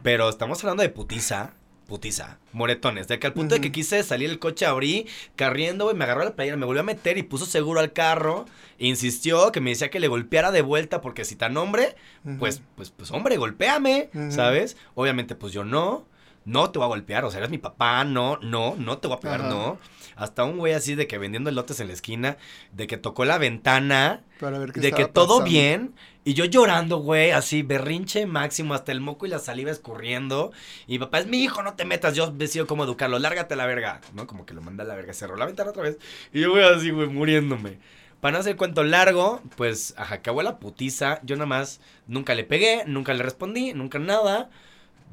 [0.01, 1.53] Pero estamos hablando de putiza,
[1.87, 3.61] putiza, moretones, de que al punto uh -huh.
[3.61, 6.81] de que quise salir el coche, abrí, carriendo, güey, me agarró la playera, me volvió
[6.81, 8.45] a meter y puso seguro al carro,
[8.79, 11.95] insistió que me decía que le golpeara de vuelta porque si tan hombre,
[12.25, 12.39] uh -huh.
[12.39, 14.77] pues pues pues hombre, golpéame, ¿sabes?
[14.95, 16.05] Obviamente pues yo no
[16.45, 19.17] no te voy a golpear, o sea, eres mi papá, no, no, no te voy
[19.17, 19.49] a pegar, Ajá.
[19.49, 19.77] no.
[20.15, 22.37] Hasta un güey así de que vendiendo elotes en la esquina,
[22.71, 25.45] de que tocó la ventana, de que todo pasando.
[25.45, 30.51] bien, y yo llorando, güey, así, berrinche máximo, hasta el moco y la saliva escurriendo.
[30.85, 33.65] Y papá, es mi hijo, no te metas, yo decido cómo educarlo, lárgate a la
[33.65, 34.27] verga, ¿no?
[34.27, 35.97] Como que lo manda a la verga, cerró la ventana otra vez,
[36.31, 37.79] y yo voy así, güey, muriéndome.
[38.21, 42.43] Para no hacer cuento largo, pues, ajá, acabó la putiza, yo nada más nunca le
[42.45, 44.49] pegué, nunca le respondí, nunca nada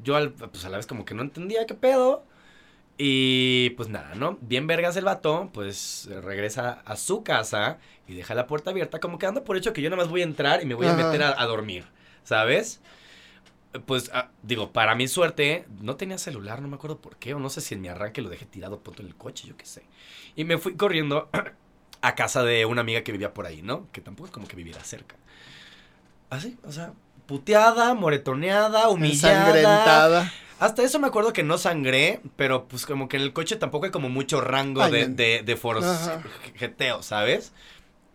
[0.03, 2.25] yo al, pues a la vez como que no entendía qué pedo.
[2.97, 4.37] Y pues nada, ¿no?
[4.41, 9.17] Bien vergas el vato, pues regresa a su casa y deja la puerta abierta, como
[9.17, 10.93] que anda por hecho que yo nada más voy a entrar y me voy a
[10.93, 11.85] meter a, a dormir,
[12.23, 12.79] ¿sabes?
[13.85, 17.39] Pues ah, digo, para mi suerte, no tenía celular, no me acuerdo por qué, o
[17.39, 19.65] no sé si en mi arranque lo dejé tirado punto en el coche, yo qué
[19.65, 19.83] sé.
[20.35, 21.29] Y me fui corriendo
[22.01, 23.87] a casa de una amiga que vivía por ahí, ¿no?
[23.91, 25.15] Que tampoco es como que viviera cerca.
[26.29, 26.93] Así, o sea,
[27.31, 29.39] puteada, moretoneada, humillada.
[29.39, 30.33] Ensangrentada.
[30.59, 33.85] Hasta eso me acuerdo que no sangré, pero pues como que en el coche tampoco
[33.85, 37.53] hay como mucho rango Ay, de, de, de forjeteo, ¿sabes?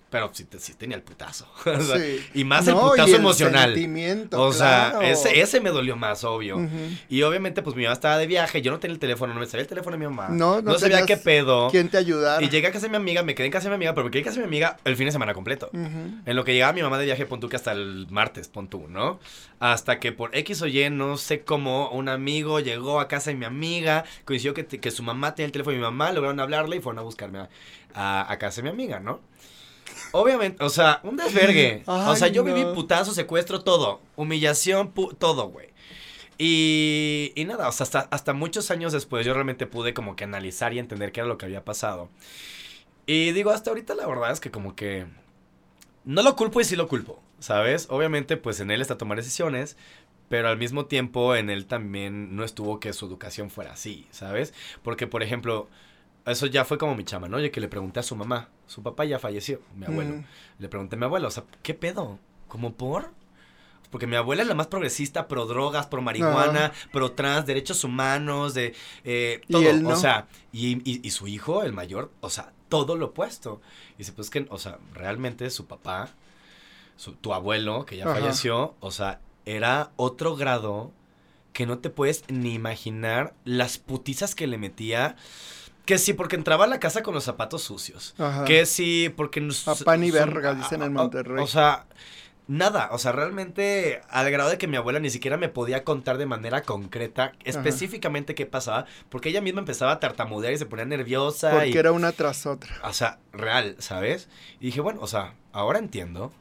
[0.09, 1.49] Pero sí, sí, tenía el putazo.
[1.67, 2.25] o sea, sí.
[2.35, 4.29] Y más no, el putazo y el emocional.
[4.33, 5.03] O sea, claro.
[5.03, 6.59] ese, ese me dolió más, obvio.
[6.59, 6.99] Uh -huh.
[7.09, 9.47] Y obviamente, pues mi mamá estaba de viaje, yo no tenía el teléfono, no me
[9.47, 10.29] sabía el teléfono de mi mamá.
[10.29, 11.71] No, no, no sabía qué pedo.
[11.71, 12.43] ¿Quién te ayudara?
[12.45, 14.05] Y llegué a casa de mi amiga, me quedé en casa de mi amiga, pero
[14.05, 15.71] me quedé en casa de mi amiga el fin de semana completo.
[15.73, 16.23] Uh -huh.
[16.25, 18.69] En lo que llegaba mi mamá de viaje, pon tú que hasta el martes, pon
[18.69, 19.19] tú, ¿no?
[19.59, 23.37] Hasta que por X o Y, no sé cómo, un amigo llegó a casa de
[23.37, 26.77] mi amiga, coincidió que, que su mamá tenía el teléfono de mi mamá, lograron hablarle
[26.77, 27.49] y fueron a buscarme a,
[27.95, 29.21] a, a casa de mi amiga, ¿no?
[30.12, 31.82] Obviamente, o sea, un desvergue.
[31.87, 32.55] Ay, o sea, yo no.
[32.55, 34.01] viví putazo, secuestro, todo.
[34.16, 35.68] Humillación, todo, güey.
[36.39, 40.24] Y, y, nada, o sea, hasta, hasta muchos años después yo realmente pude como que
[40.24, 42.11] analizar y entender qué era lo que había pasado.
[43.07, 45.07] Y digo, hasta ahorita la verdad es que como que
[46.05, 47.87] no lo culpo y sí lo culpo, ¿sabes?
[47.91, 49.76] Obviamente, pues en él está tomar decisiones,
[50.28, 54.55] pero al mismo tiempo en él también no estuvo que su educación fuera así, ¿sabes?
[54.82, 55.68] Porque, por ejemplo,
[56.33, 57.37] eso ya fue como mi chama, ¿no?
[57.37, 58.49] Oye, que le pregunté a su mamá.
[58.66, 60.16] Su papá ya falleció, mi abuelo.
[60.16, 60.24] Mm.
[60.59, 62.18] Le pregunté a mi abuelo, o sea, ¿qué pedo?
[62.49, 63.11] ¿Cómo por?
[63.91, 66.91] Porque mi abuela es la más progresista, pro drogas, pro marihuana, no.
[66.93, 68.74] pro trans, derechos humanos, de
[69.05, 69.62] eh, todo.
[69.62, 69.91] ¿Y él no?
[69.91, 73.61] O sea, y, y, y, su hijo, el mayor, o sea, todo lo opuesto.
[73.95, 76.11] Y dice, pues que, o sea, realmente su papá,
[76.97, 78.16] su, tu abuelo, que ya Ajá.
[78.20, 80.93] falleció, o sea, era otro grado
[81.53, 85.16] que no te puedes ni imaginar las putizas que le metía
[85.87, 88.14] Que sí, porque entraba a la casa con los zapatos sucios.
[88.18, 88.45] Ajá.
[88.45, 89.41] Que sí, porque...
[89.41, 91.43] nos- A pan y son- verga, dicen en Monterrey.
[91.43, 91.87] O sea,
[92.49, 92.89] nada.
[92.93, 96.26] O sea, realmente al grado de que mi abuela ni siquiera me podía contar de
[96.26, 98.87] manera concreta específicamente qué pasaba.
[99.09, 101.53] Porque ella misma empezaba a tartamudear y se ponía nerviosa.
[101.53, 102.74] Porque y, era una tras otra.
[102.82, 104.28] O sea, real, ¿sabes?
[104.61, 106.32] Y dije, bueno, o sea, ahora entiendo.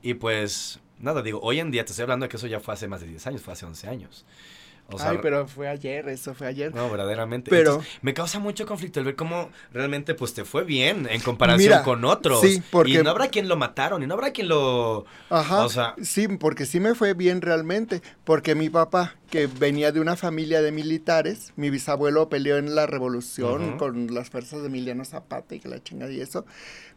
[0.00, 2.72] Y pues, nada, digo, hoy en día te estoy hablando de que eso ya fue
[2.74, 4.24] hace más de 10 años, fue hace 11 años.
[4.88, 6.72] O sea, Ay, pero fue ayer, eso fue ayer.
[6.72, 7.50] no, verdaderamente.
[7.50, 11.20] Pero- Entonces, me causa mucho conflicto el ver cómo realmente pues te fue bien en
[11.22, 12.40] comparación Mira, con otros.
[12.40, 15.04] sí, porque- Y no habrá quien lo mataron, y no habrá quien lo...
[15.28, 15.64] Ajá.
[15.64, 18.00] O sea- sí, porque sí me fue bien realmente.
[18.24, 22.86] Porque mi papá, que venía de una familia de militares, mi bisabuelo peleó en la
[22.86, 23.76] revolución Ujú.
[23.78, 26.46] con las fuerzas de Emiliano Zapata y que la chingada y eso.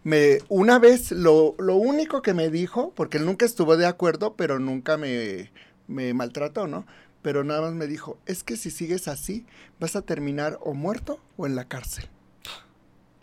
[0.04, 4.36] Me, una vez, lo, lo único que me dijo, porque él nunca estuvo de acuerdo,
[4.36, 5.52] pero nunca me,
[5.88, 6.86] me maltrató, ¿no?
[7.22, 9.46] Pero nada más me dijo, es que si sigues así,
[9.80, 12.10] vas a terminar o muerto o en la cárcel.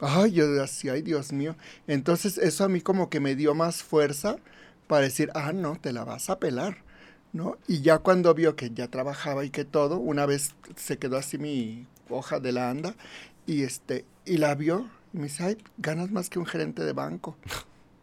[0.00, 1.56] Ay, yo así, ay, Dios mío.
[1.86, 4.36] Entonces eso a mí como que me dio más fuerza
[4.86, 6.78] para decir, ah, no, te la vas a pelar,
[7.32, 7.56] ¿no?
[7.66, 11.38] Y ya cuando vio que ya trabajaba y que todo, una vez se quedó así
[11.38, 12.94] mi hoja de la anda
[13.46, 16.92] y este, y la vio y me dice, ay, ganas más que un gerente de
[16.92, 17.36] banco.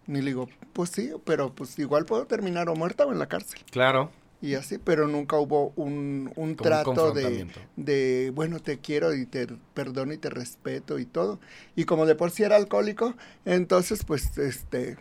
[0.07, 3.27] Y le digo, pues sí, pero pues igual puedo terminar o muerta o en la
[3.27, 3.61] cárcel.
[3.71, 4.11] Claro.
[4.43, 9.47] Y así, pero nunca hubo un, un trato de, de, bueno, te quiero y te
[9.73, 11.39] perdono y te respeto y todo.
[11.77, 13.15] Y como de por sí era alcohólico,
[13.45, 14.97] entonces pues este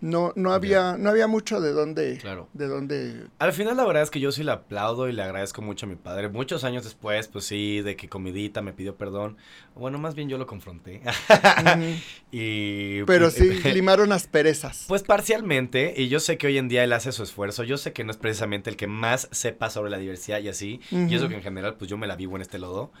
[0.00, 2.48] no no había no había mucho de dónde Claro.
[2.52, 5.60] de dónde Al final la verdad es que yo sí le aplaudo y le agradezco
[5.62, 6.28] mucho a mi padre.
[6.28, 9.36] Muchos años después, pues sí, de que comidita me pidió perdón.
[9.74, 11.02] Bueno, más bien yo lo confronté.
[12.30, 13.02] Y...
[13.04, 14.84] pero sí limaron asperezas.
[14.88, 17.92] Pues parcialmente, y yo sé que hoy en día él hace su esfuerzo, yo sé
[17.92, 21.28] que no es precisamente el que más sepa sobre la diversidad y así, y eso
[21.28, 22.92] que en general pues yo me la vivo en este lodo,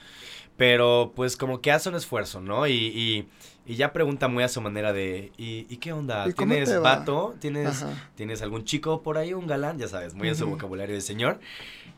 [0.56, 2.66] pero pues como que hace un esfuerzo, ¿no?
[2.66, 3.28] Y, y,
[3.68, 6.26] y ya pregunta muy a su manera de, ¿y, y qué onda?
[6.26, 7.36] ¿Y cómo ¿Tienes vato?
[7.38, 8.08] ¿Tienes, Ajá.
[8.16, 9.78] ¿Tienes algún chico por ahí, un galán?
[9.78, 10.54] Ya sabes, muy en su Ujú.
[10.54, 11.38] vocabulario de señor.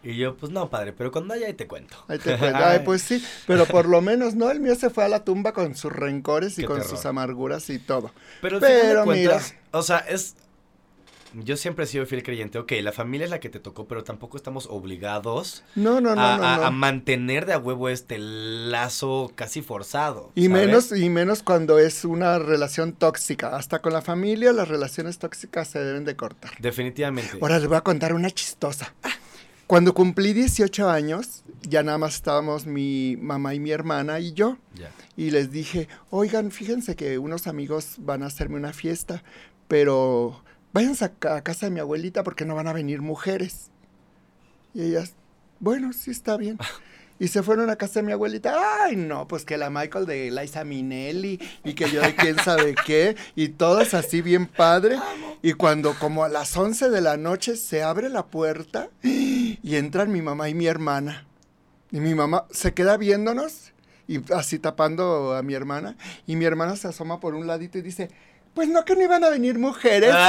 [0.02, 1.96] Y yo, pues no, padre, pero cuando haya ahí te cuento.
[2.08, 2.58] Ahí te cuento.
[2.62, 5.52] Ay, pues sí, pero por lo menos no, el mío se fue a la tumba
[5.52, 6.90] con sus rencores y Qué con terror.
[6.96, 8.10] sus amarguras y todo.
[8.42, 10.34] Pero de Pero cuentas, o sea, es...
[11.34, 14.02] Yo siempre he sido fiel creyente, ok, la familia es la que te tocó, pero
[14.04, 16.62] tampoco estamos obligados No, no, no, a, no, a- no.
[16.64, 20.32] a mantener de a huevo este lazo casi forzado.
[20.34, 20.66] Y ¿sabes?
[20.66, 23.56] menos, y menos cuando es una relación tóxica.
[23.56, 26.50] Hasta con la familia las relaciones tóxicas se deben de cortar.
[26.58, 27.38] Definitivamente.
[27.40, 28.94] Ahora les voy a contar una chistosa.
[29.66, 34.58] Cuando cumplí 18 años, ya nada más estábamos mi mamá y mi hermana y yo.
[34.74, 34.90] Ya.
[35.16, 39.22] Y les dije, oigan, fíjense que unos amigos van a hacerme una fiesta,
[39.68, 43.70] pero váyanse a, ca- a casa de mi abuelita porque no van a venir mujeres.
[44.74, 45.14] Y ellas,
[45.58, 46.58] bueno, sí está bien.
[47.18, 48.56] Y se fueron a casa de mi abuelita.
[48.84, 52.74] Ay, no, pues que la Michael de Liza Minnelli y que yo de quién sabe
[52.86, 53.14] qué.
[53.36, 54.96] Y todas así bien padre.
[55.42, 60.10] Y cuando como a las 11 de la noche se abre la puerta y entran
[60.12, 61.26] mi mamá y mi hermana.
[61.90, 63.72] Y mi mamá se queda viéndonos
[64.08, 65.96] y así tapando a mi hermana.
[66.26, 68.08] Y mi hermana se asoma por un ladito y dice,
[68.54, 70.14] pues no que no iban a venir mujeres.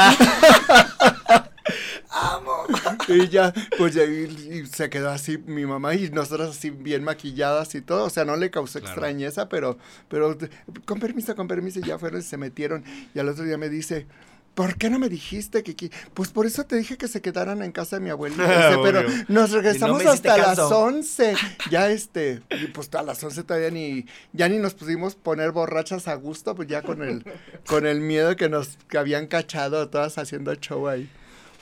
[3.07, 4.23] Y ya, pues ya, y,
[4.63, 8.05] y se quedó así mi mamá y nosotros así bien maquilladas y todo.
[8.05, 8.93] O sea, no le causó Claro.
[8.93, 9.77] extrañeza, pero,
[10.09, 10.37] pero
[10.85, 12.83] con permiso, con permiso, y ya fueron y se metieron.
[13.13, 14.07] Y al otro día me dice,
[14.53, 17.61] ¿por qué no me dijiste que, que-?" Pues por eso te dije que se quedaran
[17.63, 18.43] en casa de mi abuelita.
[18.69, 20.79] Dice, pero nos regresamos hasta las caso.
[20.79, 21.35] 11.
[21.69, 26.07] Ya este, y pues a las 11 todavía ni, ya ni nos pusimos poner borrachas
[26.07, 27.23] a gusto, pues ya con el,
[27.65, 31.09] con el miedo que nos que habían cachado todas haciendo show ahí.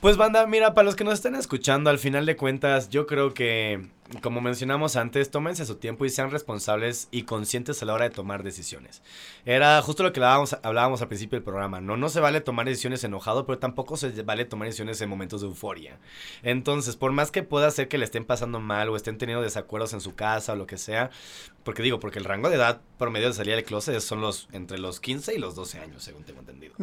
[0.01, 3.33] Pues banda, mira, para los que nos estén escuchando, al final de cuentas, yo creo
[3.33, 3.89] que,
[4.21, 8.15] como mencionamos antes, tómense su tiempo y sean responsables y conscientes a la hora de
[8.15, 9.01] tomar decisiones.
[9.45, 11.97] Era justo lo que hablábamos, hablábamos al principio del programa, ¿no?
[11.97, 15.47] No se vale tomar decisiones enojado, pero tampoco se vale tomar decisiones en momentos de
[15.47, 15.99] euforia.
[16.43, 19.93] Entonces, por más que pueda ser que le estén pasando mal o estén teniendo desacuerdos
[19.93, 21.11] en su casa o lo que sea,
[21.63, 24.79] porque digo, porque el rango de edad promedio de salida del closet son los entre
[24.79, 26.73] los 15 y los 12 años, según tengo entendido.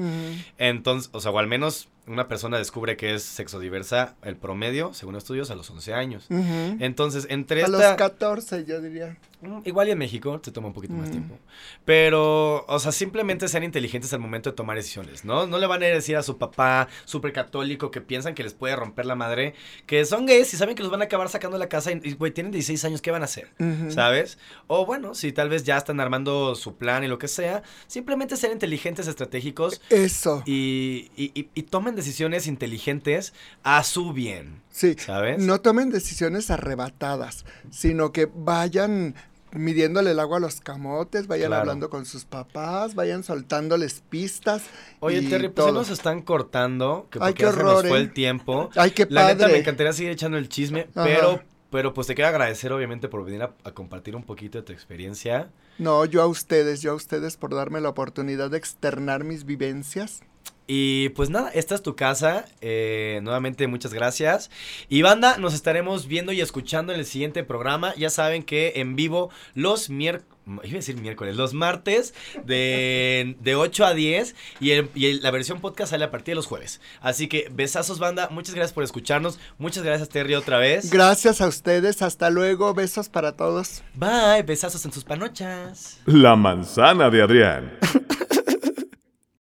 [0.59, 5.17] Entonces, o sea, o al menos una persona descubre que es sexodiversa, el promedio, según
[5.17, 6.27] estudios, a los 11 años.
[6.31, 7.97] Entonces, entre A los esta...
[7.97, 9.17] 14, yo diría.
[9.43, 11.13] Mm, Igual y en México se toma un poquito más Mm.
[11.13, 11.39] tiempo.
[11.85, 15.47] Pero, o sea, simplemente sean inteligentes al momento de tomar decisiones, ¿no?
[15.47, 18.75] No le van a decir a su papá súper católico que piensan que les puede
[18.77, 19.55] romper la madre,
[19.87, 22.13] que son gays y saben que los van a acabar sacando de la casa y,
[22.15, 23.49] güey, tienen 16 años, ¿qué van a hacer?
[23.91, 24.39] ¿Sabes?
[24.67, 28.37] O bueno, si tal vez ya están armando su plan y lo que sea, simplemente
[28.37, 30.43] ser inteligentes, estratégicos Eso.
[30.45, 34.95] y, y- y- y tomen decisiones inteligentes a su bien, Sí.
[34.99, 35.39] ¿sabes?
[35.43, 39.15] No tomen decisiones arrebatadas, sino que vayan
[39.53, 41.61] midiéndole el agua a los camotes, vayan Claro.
[41.63, 44.65] hablando con sus papás, vayan soltándoles pistas.
[45.01, 45.73] Oye, y Terry, pues todo.
[45.79, 48.03] nos están cortando, que Ay, porque qué ya se horror, nos fue ¿eh?
[48.03, 48.69] el tiempo.
[48.77, 51.05] Ay, qué La neta, me encantaría seguir echando el chisme, Ajá.
[51.05, 54.63] pero, pero pues te quiero agradecer, obviamente, por venir a, a compartir un poquito de
[54.65, 55.49] tu experiencia.
[55.79, 60.21] No, yo a ustedes, yo a ustedes por darme la oportunidad de externar mis vivencias.
[60.69, 62.45] Y pues nada, esta es tu casa.
[62.61, 64.51] eh, nuevamente, muchas gracias.
[64.89, 67.95] Y banda, nos estaremos viendo y escuchando en el siguiente programa.
[67.97, 70.33] Ya saben que en vivo los miércoles.
[70.47, 72.15] Iba a decir miércoles, los martes
[72.45, 76.33] de, de 8 a 10 y, el- y el- la versión podcast sale a partir
[76.33, 76.81] de los jueves.
[77.01, 80.89] Así que besazos banda, muchas gracias por escucharnos, muchas gracias Terry otra vez.
[80.93, 83.83] Gracias a ustedes, hasta luego, besos para todos.
[83.95, 85.99] Bye, besazos en sus panochas.
[86.07, 87.73] La manzana de Adrián.